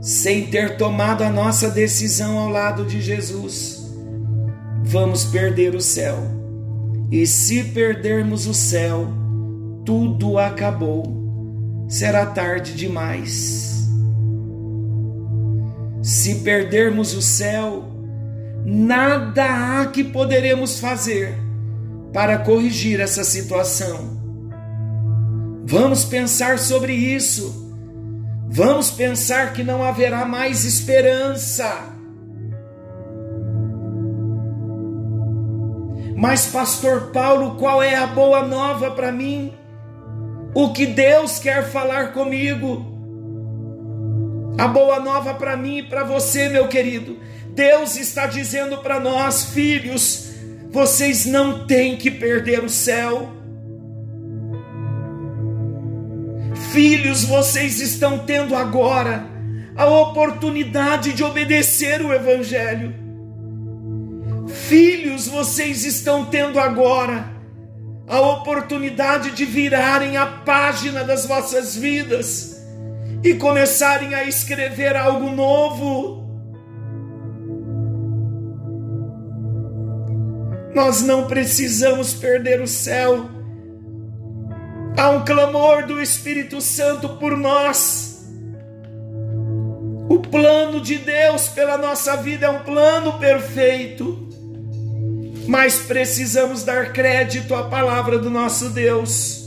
sem 0.00 0.46
ter 0.46 0.76
tomado 0.76 1.22
a 1.22 1.30
nossa 1.30 1.70
decisão 1.70 2.38
ao 2.38 2.48
lado 2.50 2.84
de 2.84 3.00
Jesus, 3.00 3.78
vamos 4.82 5.24
perder 5.24 5.74
o 5.74 5.80
céu. 5.80 6.18
E 7.10 7.26
se 7.26 7.64
perdermos 7.64 8.46
o 8.46 8.52
céu, 8.52 9.08
tudo 9.84 10.38
acabou. 10.38 11.16
Será 11.88 12.26
tarde 12.26 12.74
demais. 12.74 13.77
Se 16.08 16.36
perdermos 16.36 17.14
o 17.14 17.20
céu, 17.20 17.84
nada 18.64 19.80
há 19.80 19.86
que 19.86 20.02
poderemos 20.02 20.80
fazer 20.80 21.34
para 22.12 22.38
corrigir 22.38 23.00
essa 23.00 23.24
situação. 23.24 24.16
Vamos 25.66 26.04
pensar 26.04 26.58
sobre 26.58 26.94
isso 26.94 27.68
Vamos 28.50 28.90
pensar 28.90 29.52
que 29.52 29.62
não 29.62 29.82
haverá 29.84 30.24
mais 30.24 30.64
esperança. 30.64 31.94
Mas, 36.16 36.46
Pastor 36.46 37.12
Paulo, 37.12 37.56
qual 37.56 37.82
é 37.82 37.94
a 37.94 38.06
boa 38.06 38.42
nova 38.42 38.90
para 38.90 39.12
mim? 39.12 39.52
O 40.54 40.72
que 40.72 40.86
Deus 40.86 41.38
quer 41.38 41.70
falar 41.70 42.12
comigo? 42.14 42.97
A 44.58 44.66
boa 44.66 44.98
nova 44.98 45.34
para 45.34 45.56
mim 45.56 45.78
e 45.78 45.82
para 45.84 46.02
você, 46.02 46.48
meu 46.48 46.66
querido. 46.66 47.16
Deus 47.50 47.96
está 47.96 48.26
dizendo 48.26 48.78
para 48.78 48.98
nós, 48.98 49.44
filhos, 49.44 50.32
vocês 50.72 51.24
não 51.26 51.64
têm 51.64 51.96
que 51.96 52.10
perder 52.10 52.64
o 52.64 52.68
céu. 52.68 53.32
Filhos, 56.72 57.22
vocês 57.22 57.80
estão 57.80 58.18
tendo 58.18 58.56
agora 58.56 59.24
a 59.76 59.86
oportunidade 59.86 61.12
de 61.12 61.22
obedecer 61.22 62.04
o 62.04 62.12
Evangelho. 62.12 62.92
Filhos, 64.48 65.28
vocês 65.28 65.84
estão 65.84 66.24
tendo 66.24 66.58
agora 66.58 67.30
a 68.08 68.20
oportunidade 68.20 69.30
de 69.30 69.44
virarem 69.44 70.16
a 70.16 70.26
página 70.26 71.04
das 71.04 71.26
vossas 71.26 71.76
vidas 71.76 72.57
e 73.22 73.34
começarem 73.34 74.14
a 74.14 74.24
escrever 74.24 74.96
algo 74.96 75.30
novo. 75.30 76.26
Nós 80.74 81.02
não 81.02 81.26
precisamos 81.26 82.14
perder 82.14 82.60
o 82.60 82.66
céu 82.66 83.38
Há 84.98 85.10
um 85.10 85.24
clamor 85.24 85.86
do 85.86 86.02
Espírito 86.02 86.60
Santo 86.60 87.10
por 87.20 87.36
nós. 87.36 88.26
O 90.08 90.18
plano 90.18 90.80
de 90.80 90.98
Deus 90.98 91.46
pela 91.46 91.78
nossa 91.78 92.16
vida 92.16 92.46
é 92.46 92.50
um 92.50 92.64
plano 92.64 93.16
perfeito, 93.16 94.28
mas 95.46 95.78
precisamos 95.82 96.64
dar 96.64 96.92
crédito 96.92 97.54
à 97.54 97.68
palavra 97.68 98.18
do 98.18 98.28
nosso 98.28 98.70
Deus. 98.70 99.37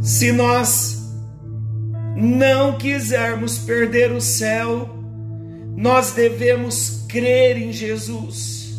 Se 0.00 0.32
nós 0.32 0.98
não 2.16 2.78
quisermos 2.78 3.58
perder 3.58 4.12
o 4.12 4.20
céu, 4.20 4.88
nós 5.76 6.12
devemos 6.12 7.04
crer 7.08 7.58
em 7.58 7.72
Jesus. 7.72 8.74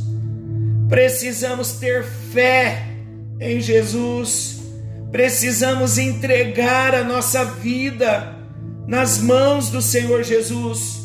Precisamos 0.90 1.74
ter 1.74 2.04
fé 2.04 2.88
em 3.40 3.60
Jesus, 3.60 4.62
precisamos 5.12 5.98
entregar 5.98 6.94
a 6.94 7.04
nossa 7.04 7.46
vida 7.46 8.36
nas 8.88 9.20
mãos 9.20 9.70
do 9.70 9.82
Senhor 9.82 10.24
Jesus. 10.24 11.02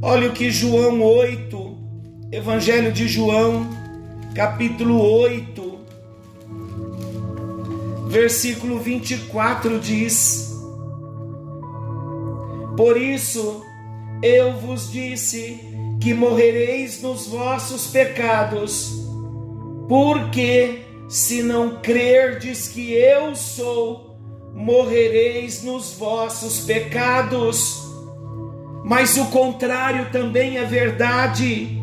Olha 0.00 0.28
o 0.28 0.32
que 0.32 0.50
João 0.50 1.02
8, 1.02 1.78
Evangelho 2.32 2.92
de 2.92 3.06
João, 3.06 3.68
capítulo 4.34 5.00
8, 5.00 5.57
versículo 8.08 8.78
24 8.80 9.78
diz: 9.78 10.52
Por 12.76 12.96
isso 13.00 13.62
eu 14.22 14.54
vos 14.54 14.90
disse 14.90 15.60
que 16.00 16.14
morrereis 16.14 17.02
nos 17.02 17.26
vossos 17.26 17.88
pecados, 17.88 18.92
porque 19.88 20.80
se 21.08 21.42
não 21.42 21.80
crerdes 21.80 22.68
que 22.68 22.92
eu 22.92 23.34
sou, 23.34 24.16
morrereis 24.54 25.62
nos 25.62 25.92
vossos 25.92 26.60
pecados. 26.60 27.86
Mas 28.84 29.16
o 29.18 29.26
contrário 29.26 30.10
também 30.10 30.56
é 30.56 30.64
verdade. 30.64 31.76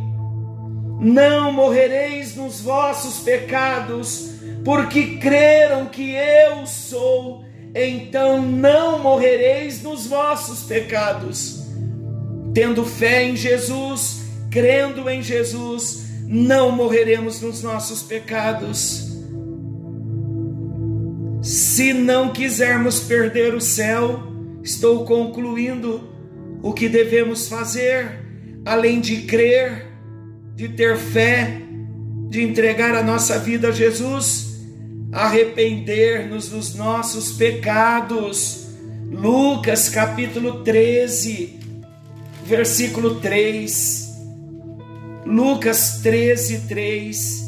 Não 0.99 1.51
morrereis 1.51 2.35
nos 2.35 2.61
vossos 2.61 3.19
pecados, 3.19 4.34
porque 4.65 5.17
creram 5.17 5.85
que 5.85 6.15
eu 6.15 6.65
sou, 6.65 7.45
então 7.75 8.41
não 8.41 8.97
morrereis 8.97 9.83
nos 9.83 10.07
vossos 10.07 10.63
pecados. 10.63 11.63
Tendo 12.51 12.83
fé 12.83 13.23
em 13.25 13.35
Jesus, 13.35 14.23
crendo 14.49 15.07
em 15.07 15.21
Jesus, 15.21 16.05
não 16.27 16.71
morreremos 16.71 17.41
nos 17.41 17.61
nossos 17.61 18.01
pecados. 18.01 19.13
Se 21.43 21.93
não 21.93 22.33
quisermos 22.33 23.01
perder 23.01 23.53
o 23.53 23.61
céu, 23.61 24.23
estou 24.63 25.05
concluindo 25.05 26.09
o 26.63 26.73
que 26.73 26.89
devemos 26.89 27.47
fazer, 27.47 28.19
além 28.65 28.99
de 28.99 29.21
crer, 29.27 29.85
de 30.55 30.69
ter 30.69 30.97
fé, 30.97 31.61
de 32.29 32.41
entregar 32.41 32.95
a 32.95 33.03
nossa 33.03 33.37
vida 33.37 33.67
a 33.67 33.71
Jesus, 33.71 34.54
arrepender-nos 35.15 36.49
dos 36.49 36.75
nossos 36.75 37.31
pecados. 37.31 38.67
Lucas 39.09 39.87
capítulo 39.87 40.61
13, 40.61 41.57
versículo 42.43 43.21
3. 43.21 44.13
Lucas 45.25 46.01
13, 46.03 46.67
3. 46.67 47.45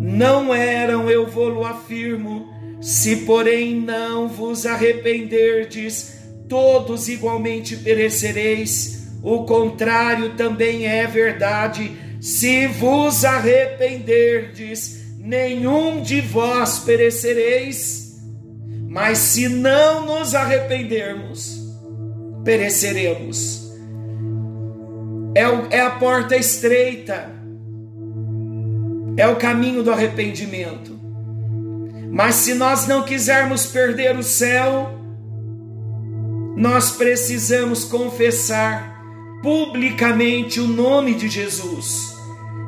Não 0.00 0.52
eram, 0.52 1.08
eu 1.08 1.28
vou-lo 1.28 1.64
afirmo, 1.64 2.48
se, 2.80 3.18
porém, 3.18 3.76
não 3.76 4.28
vos 4.28 4.66
arrependerdes, 4.66 6.18
todos 6.48 7.08
igualmente 7.08 7.76
perecereis. 7.76 9.06
O 9.22 9.44
contrário 9.44 10.34
também 10.34 10.86
é 10.86 11.06
verdade. 11.06 11.92
Se 12.20 12.66
vos 12.66 13.24
arrependerdes, 13.24 14.97
nenhum 15.28 16.00
de 16.00 16.22
vós 16.22 16.78
perecereis. 16.78 18.18
Mas 18.88 19.18
se 19.18 19.46
não 19.46 20.06
nos 20.06 20.34
arrependermos, 20.34 21.60
pereceremos. 22.42 23.70
É, 25.34 25.76
é 25.76 25.80
a 25.82 25.90
porta 25.90 26.34
estreita, 26.34 27.30
é 29.18 29.28
o 29.28 29.36
caminho 29.36 29.82
do 29.82 29.92
arrependimento. 29.92 30.98
Mas 32.10 32.36
se 32.36 32.54
nós 32.54 32.88
não 32.88 33.02
quisermos 33.02 33.66
perder 33.66 34.16
o 34.16 34.22
céu, 34.22 34.98
nós 36.56 36.92
precisamos 36.92 37.84
confessar 37.84 38.98
publicamente 39.42 40.58
o 40.58 40.66
nome 40.66 41.14
de 41.14 41.28
Jesus. 41.28 42.17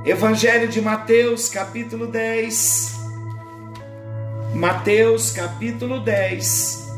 Evangelho 0.05 0.67
de 0.67 0.81
Mateus, 0.81 1.51
capítulo 1.51 2.07
10. 2.07 2.95
Mateus, 4.55 5.31
capítulo 5.31 6.01
10, 6.01 6.91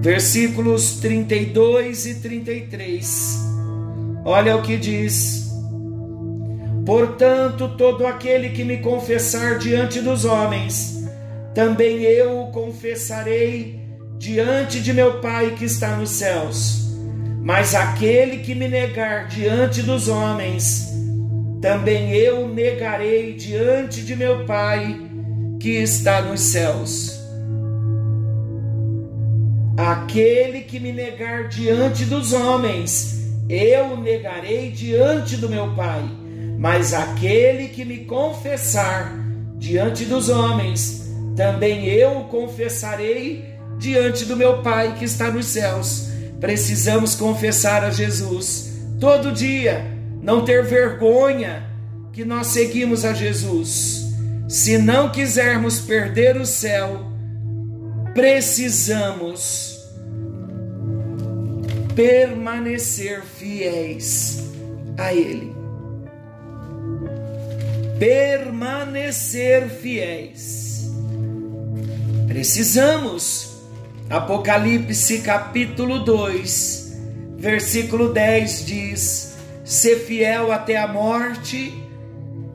versículos 0.00 1.00
32 1.00 2.06
e 2.06 2.14
33. 2.20 3.40
Olha 4.24 4.56
o 4.56 4.62
que 4.62 4.76
diz. 4.76 5.50
Portanto, 6.86 7.76
todo 7.76 8.06
aquele 8.06 8.50
que 8.50 8.62
me 8.62 8.78
confessar 8.78 9.58
diante 9.58 10.00
dos 10.00 10.24
homens, 10.24 11.08
também 11.52 12.02
eu 12.02 12.42
o 12.42 12.52
confessarei 12.52 13.80
diante 14.16 14.80
de 14.80 14.92
meu 14.92 15.20
Pai 15.20 15.56
que 15.58 15.64
está 15.64 15.96
nos 15.96 16.10
céus. 16.10 16.86
Mas 17.42 17.74
aquele 17.74 18.38
que 18.38 18.54
me 18.54 18.68
negar 18.68 19.26
diante 19.26 19.82
dos 19.82 20.08
homens, 20.08 20.86
também 21.66 22.12
eu 22.12 22.46
negarei 22.46 23.32
diante 23.32 24.02
de 24.02 24.14
meu 24.14 24.44
Pai 24.46 25.00
que 25.58 25.70
está 25.70 26.22
nos 26.22 26.40
céus. 26.40 27.18
Aquele 29.76 30.60
que 30.60 30.78
me 30.78 30.92
negar 30.92 31.48
diante 31.48 32.04
dos 32.04 32.32
homens, 32.32 33.32
eu 33.48 33.96
negarei 33.96 34.70
diante 34.70 35.36
do 35.36 35.48
meu 35.48 35.74
Pai 35.74 36.08
mas 36.58 36.94
aquele 36.94 37.68
que 37.68 37.84
me 37.84 37.98
confessar 37.98 39.12
diante 39.58 40.04
dos 40.06 40.30
homens, 40.30 41.12
também 41.36 41.86
eu 41.86 42.22
confessarei 42.30 43.44
diante 43.78 44.24
do 44.24 44.36
meu 44.36 44.62
Pai 44.62 44.94
que 44.98 45.04
está 45.04 45.30
nos 45.30 45.46
céus. 45.46 46.08
Precisamos 46.40 47.14
confessar 47.14 47.84
a 47.84 47.90
Jesus 47.90 48.72
todo 48.98 49.32
dia, 49.32 49.95
não 50.26 50.44
ter 50.44 50.64
vergonha 50.64 51.62
que 52.12 52.24
nós 52.24 52.48
seguimos 52.48 53.04
a 53.04 53.14
Jesus. 53.14 54.06
Se 54.48 54.76
não 54.76 55.08
quisermos 55.08 55.78
perder 55.78 56.36
o 56.36 56.44
céu, 56.44 57.06
precisamos 58.12 59.78
permanecer 61.94 63.22
fiéis 63.22 64.50
a 64.98 65.14
Ele. 65.14 65.54
Permanecer 68.00 69.68
fiéis. 69.68 70.90
Precisamos. 72.26 73.54
Apocalipse 74.10 75.20
capítulo 75.20 76.04
2, 76.04 77.00
versículo 77.38 78.12
10 78.12 78.66
diz: 78.66 79.35
Ser 79.66 79.96
fiel 79.96 80.52
até 80.52 80.76
a 80.76 80.86
morte 80.86 81.74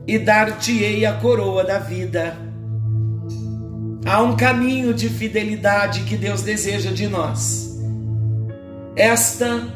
e 0.06 0.18
dar-te-ei 0.18 1.04
a 1.04 1.12
coroa 1.12 1.62
da 1.62 1.78
vida. 1.78 2.38
Há 4.06 4.22
um 4.22 4.34
caminho 4.34 4.94
de 4.94 5.10
fidelidade 5.10 6.04
que 6.04 6.16
Deus 6.16 6.40
deseja 6.40 6.90
de 6.90 7.06
nós. 7.06 7.78
Esta 8.96 9.68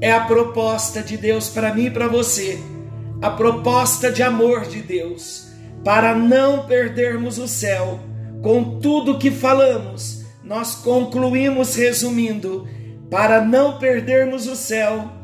é 0.00 0.10
a 0.10 0.24
proposta 0.24 1.04
de 1.04 1.16
Deus 1.16 1.48
para 1.48 1.72
mim 1.72 1.84
e 1.84 1.90
para 1.92 2.08
você, 2.08 2.58
a 3.22 3.30
proposta 3.30 4.10
de 4.10 4.20
amor 4.24 4.62
de 4.62 4.82
Deus, 4.82 5.52
para 5.84 6.16
não 6.16 6.66
perdermos 6.66 7.38
o 7.38 7.46
céu. 7.46 8.00
Com 8.42 8.80
tudo 8.80 9.20
que 9.20 9.30
falamos, 9.30 10.24
nós 10.42 10.74
concluímos 10.74 11.76
resumindo: 11.76 12.66
para 13.08 13.40
não 13.40 13.78
perdermos 13.78 14.48
o 14.48 14.56
céu, 14.56 15.21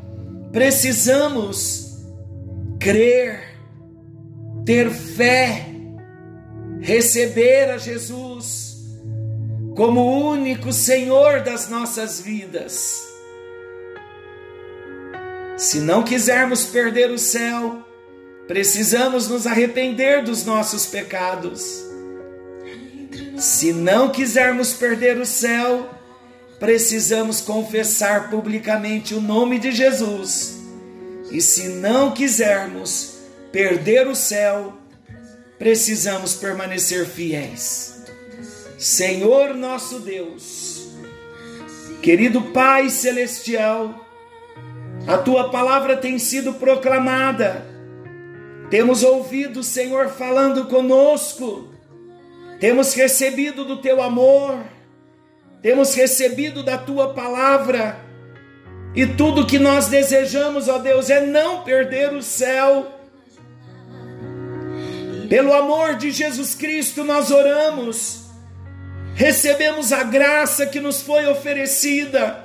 precisamos 0.52 1.98
crer 2.80 3.48
ter 4.64 4.90
fé, 4.90 5.66
receber 6.80 7.70
a 7.70 7.78
Jesus 7.78 8.68
como 9.74 10.28
único 10.30 10.72
Senhor 10.72 11.40
das 11.40 11.70
nossas 11.70 12.20
vidas. 12.20 13.02
Se 15.56 15.80
não 15.80 16.02
quisermos 16.02 16.64
perder 16.64 17.10
o 17.10 17.18
céu, 17.18 17.82
precisamos 18.46 19.26
nos 19.26 19.46
arrepender 19.46 20.22
dos 20.22 20.44
nossos 20.44 20.84
pecados. 20.84 21.82
Se 23.38 23.72
não 23.72 24.10
quisermos 24.10 24.74
perder 24.74 25.18
o 25.18 25.24
céu, 25.24 25.88
precisamos 26.58 27.40
confessar 27.40 28.30
publicamente 28.30 29.14
o 29.14 29.20
nome 29.20 29.58
de 29.58 29.72
Jesus. 29.72 30.58
E 31.30 31.40
se 31.40 31.68
não 31.68 32.12
quisermos 32.12 33.18
perder 33.52 34.06
o 34.06 34.14
céu, 34.14 34.74
precisamos 35.58 36.34
permanecer 36.34 37.06
fiéis. 37.06 38.02
Senhor 38.78 39.54
nosso 39.54 39.98
Deus, 39.98 40.88
querido 42.00 42.40
Pai 42.40 42.88
Celestial, 42.88 44.06
a 45.06 45.18
tua 45.18 45.50
palavra 45.50 45.96
tem 45.96 46.18
sido 46.18 46.54
proclamada, 46.54 47.66
temos 48.70 49.02
ouvido 49.02 49.60
o 49.60 49.64
Senhor 49.64 50.10
falando 50.10 50.66
conosco, 50.66 51.72
temos 52.60 52.94
recebido 52.94 53.64
do 53.64 53.78
teu 53.78 54.00
amor, 54.00 54.64
temos 55.62 55.94
recebido 55.94 56.62
da 56.62 56.78
tua 56.78 57.12
palavra, 57.14 57.98
e 58.94 59.06
tudo 59.06 59.46
que 59.46 59.58
nós 59.58 59.88
desejamos, 59.88 60.68
ó 60.68 60.78
Deus, 60.78 61.10
é 61.10 61.20
não 61.20 61.62
perder 61.62 62.12
o 62.12 62.22
céu. 62.22 62.94
Pelo 65.28 65.52
amor 65.52 65.96
de 65.96 66.10
Jesus 66.10 66.54
Cristo, 66.54 67.04
nós 67.04 67.30
oramos, 67.30 68.30
recebemos 69.14 69.92
a 69.92 70.02
graça 70.02 70.66
que 70.66 70.80
nos 70.80 71.02
foi 71.02 71.26
oferecida. 71.26 72.44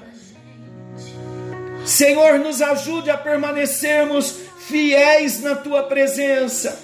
Senhor, 1.86 2.40
nos 2.40 2.62
ajude 2.62 3.10
a 3.10 3.18
permanecermos 3.18 4.36
fiéis 4.68 5.42
na 5.42 5.56
tua 5.56 5.84
presença, 5.84 6.78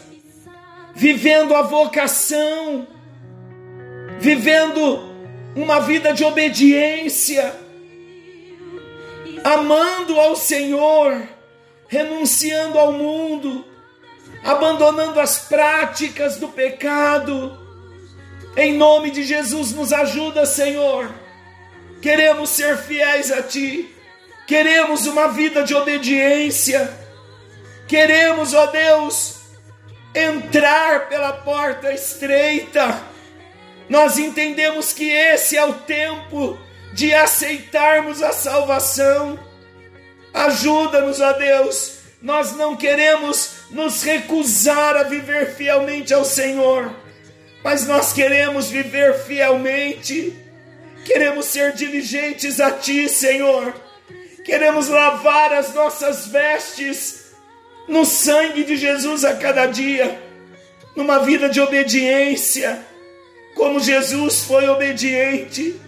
vivendo 0.96 1.56
a 1.56 1.62
vocação, 1.62 2.88
vivendo 4.20 5.09
uma 5.62 5.80
vida 5.80 6.14
de 6.14 6.24
obediência, 6.24 7.54
amando 9.44 10.20
ao 10.20 10.36
Senhor, 10.36 11.28
renunciando 11.88 12.78
ao 12.78 12.94
mundo 12.94 13.66
abandonando 14.44 15.20
as 15.20 15.40
práticas 15.40 16.38
do 16.38 16.48
pecado. 16.48 17.58
Em 18.56 18.74
nome 18.74 19.12
de 19.12 19.24
Jesus, 19.24 19.72
nos 19.74 19.94
ajuda, 19.94 20.46
Senhor. 20.46 21.10
Queremos 22.02 22.50
ser 22.50 22.78
fiéis 22.78 23.32
a 23.32 23.42
Ti, 23.44 23.94
queremos 24.48 25.06
uma 25.06 25.28
vida 25.28 25.64
de 25.64 25.76
obediência, 25.76 26.90
queremos, 27.88 28.54
ó 28.54 28.68
Deus, 28.68 29.40
entrar 30.16 31.10
pela 31.10 31.34
porta 31.34 31.94
estreita. 31.94 33.09
Nós 33.90 34.18
entendemos 34.18 34.94
que 34.94 35.10
esse 35.10 35.58
é 35.58 35.66
o 35.66 35.74
tempo 35.74 36.58
de 36.94 37.14
aceitarmos 37.14 38.22
a 38.22 38.32
salvação. 38.32 39.40
Ajuda-nos, 40.34 41.20
ó 41.20 41.34
Deus. 41.34 42.00
Nós 42.22 42.56
não 42.56 42.76
queremos 42.76 43.60
nos 43.72 44.04
recusar 44.04 44.96
a 44.98 45.04
viver 45.04 45.56
fielmente 45.56 46.14
ao 46.14 46.26
Senhor, 46.26 46.94
mas 47.64 47.88
nós 47.88 48.12
queremos 48.12 48.70
viver 48.70 49.14
fielmente, 49.20 50.34
queremos 51.06 51.46
ser 51.46 51.74
diligentes 51.74 52.60
a 52.60 52.72
Ti, 52.72 53.08
Senhor, 53.08 53.74
queremos 54.44 54.90
lavar 54.90 55.54
as 55.54 55.74
nossas 55.74 56.28
vestes 56.28 57.32
no 57.88 58.06
sangue 58.06 58.66
de 58.66 58.76
Jesus 58.76 59.24
a 59.24 59.36
cada 59.36 59.66
dia, 59.66 60.22
numa 60.98 61.20
vida 61.20 61.48
de 61.48 61.62
obediência, 61.62 62.86
como 63.60 63.80
Jesus 63.80 64.46
foi 64.46 64.70
obediente. 64.70 65.80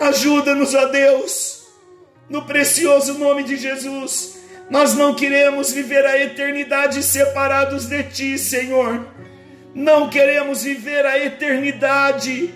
Ajuda-nos, 0.00 0.74
ó 0.74 0.86
Deus, 0.86 1.66
no 2.28 2.46
precioso 2.46 3.14
nome 3.14 3.42
de 3.42 3.56
Jesus 3.56 4.36
nós 4.68 4.94
não 4.94 5.14
queremos 5.14 5.72
viver 5.72 6.04
a 6.04 6.20
eternidade 6.20 7.02
separados 7.02 7.86
de 7.86 8.02
Ti, 8.02 8.38
Senhor. 8.38 9.06
Não 9.72 10.10
queremos 10.10 10.64
viver 10.64 11.06
a 11.06 11.24
eternidade 11.24 12.52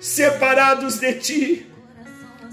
separados 0.00 0.98
de 0.98 1.12
Ti. 1.14 1.66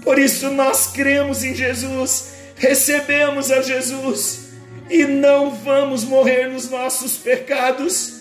Por 0.04 0.18
isso 0.18 0.50
nós 0.50 0.86
cremos 0.86 1.42
em 1.42 1.54
Jesus, 1.54 2.34
recebemos 2.54 3.50
a 3.50 3.60
Jesus 3.60 4.50
e 4.88 5.04
não 5.04 5.50
vamos 5.50 6.04
morrer 6.04 6.48
nos 6.48 6.70
nossos 6.70 7.16
pecados. 7.16 8.20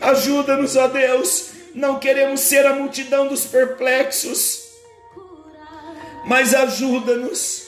Ajuda-nos, 0.00 0.74
ó 0.74 0.88
Deus. 0.88 1.55
Não 1.76 2.00
queremos 2.00 2.40
ser 2.40 2.66
a 2.66 2.74
multidão 2.74 3.28
dos 3.28 3.44
perplexos, 3.44 4.64
mas 6.26 6.52
ajuda-nos 6.52 7.66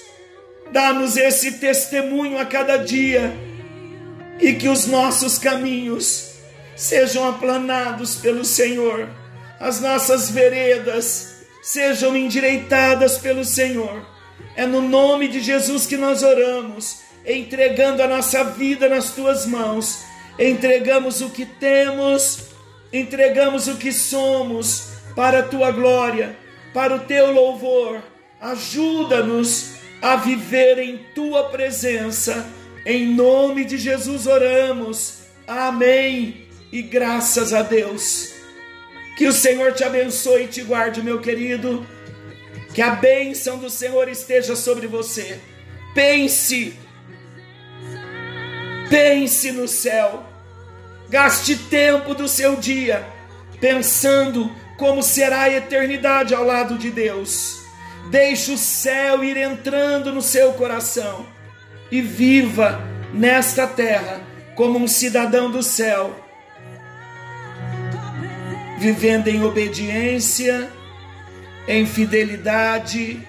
Dá-nos 0.72 1.16
esse 1.16 1.52
testemunho 1.52 2.38
a 2.38 2.44
cada 2.44 2.76
dia 2.76 3.34
e 4.40 4.52
que 4.52 4.68
os 4.68 4.86
nossos 4.86 5.38
caminhos 5.38 6.32
sejam 6.76 7.26
aplanados 7.26 8.16
pelo 8.16 8.44
Senhor, 8.44 9.08
as 9.58 9.80
nossas 9.80 10.30
veredas 10.30 11.38
sejam 11.62 12.16
endireitadas 12.16 13.18
pelo 13.18 13.44
Senhor. 13.44 14.06
É 14.54 14.66
no 14.66 14.82
nome 14.82 15.28
de 15.28 15.40
Jesus 15.40 15.86
que 15.86 15.96
nós 15.96 16.22
oramos, 16.22 17.00
entregando 17.26 18.02
a 18.02 18.06
nossa 18.06 18.44
vida 18.44 18.88
nas 18.88 19.10
tuas 19.10 19.46
mãos. 19.46 20.00
Entregamos 20.38 21.20
o 21.20 21.30
que 21.30 21.46
temos, 21.46 22.47
entregamos 22.92 23.68
o 23.68 23.77
que 23.77 23.92
somos 23.92 24.92
para 25.14 25.40
a 25.40 25.42
tua 25.42 25.70
glória, 25.70 26.37
para 26.72 26.94
o 26.94 27.01
teu 27.01 27.33
louvor. 27.33 28.03
Ajuda-nos 28.40 29.74
a 30.01 30.16
viver 30.16 30.79
em 30.79 30.98
tua 31.14 31.48
presença. 31.48 32.46
Em 32.87 33.14
nome 33.14 33.64
de 33.64 33.77
Jesus 33.77 34.27
oramos. 34.27 35.20
Amém. 35.46 36.46
E 36.70 36.83
graças 36.83 37.53
a 37.53 37.62
Deus. 37.62 38.33
Que 39.16 39.27
o 39.27 39.33
Senhor 39.33 39.72
te 39.72 39.83
abençoe 39.83 40.44
e 40.44 40.48
te 40.48 40.62
guarde, 40.62 41.03
meu 41.03 41.20
querido. 41.20 41.85
Que 42.72 42.81
a 42.81 42.90
bênção 42.90 43.59
do 43.59 43.68
Senhor 43.68 44.09
esteja 44.09 44.55
sobre 44.55 44.87
você. 44.87 45.40
Pense. 45.94 46.77
Pense 48.88 49.51
no 49.51 49.66
céu. 49.66 50.27
Gaste 51.08 51.56
tempo 51.56 52.14
do 52.14 52.28
seu 52.28 52.56
dia 52.56 53.06
pensando 53.60 54.50
como 54.76 55.02
será 55.02 55.42
a 55.42 55.50
eternidade 55.50 56.34
ao 56.34 56.44
lado 56.44 56.78
de 56.78 56.90
Deus. 56.90 57.60
Deixe 58.10 58.52
o 58.52 58.58
céu 58.58 59.24
ir 59.24 59.36
entrando 59.36 60.12
no 60.12 60.22
seu 60.22 60.52
coração 60.52 61.26
e 61.90 62.00
viva 62.00 62.80
nesta 63.12 63.66
terra 63.66 64.20
como 64.54 64.78
um 64.78 64.88
cidadão 64.88 65.50
do 65.50 65.62
céu, 65.62 66.14
vivendo 68.78 69.28
em 69.28 69.44
obediência, 69.44 70.70
em 71.66 71.86
fidelidade 71.86 73.26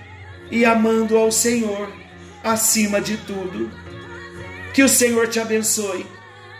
e 0.52 0.66
amando 0.66 1.18
ao 1.18 1.32
Senhor 1.32 1.92
acima 2.44 3.02
de 3.02 3.18
tudo. 3.18 3.72
Que 4.74 4.84
o 4.84 4.90
Senhor 4.90 5.28
te 5.28 5.40
abençoe, 5.40 6.06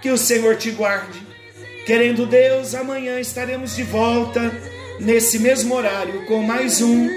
que 0.02 0.10
o 0.10 0.18
Senhor 0.18 0.56
te 0.56 0.72
guarde. 0.72 1.22
Querendo 1.86 2.26
Deus, 2.26 2.76
amanhã 2.76 3.20
estaremos 3.20 3.76
de 3.76 3.84
volta 3.84 4.52
nesse 5.00 5.40
mesmo 5.40 5.74
horário 5.74 6.26
com 6.26 6.44
mais 6.44 6.82
um 6.82 7.10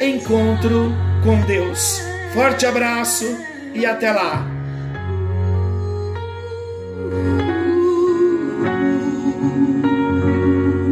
encontro 0.00 0.92
com 1.24 1.40
Deus. 1.46 2.00
Forte 2.34 2.66
abraço 2.66 3.24
e 3.74 3.86
até 3.86 4.12
lá. 4.12 4.57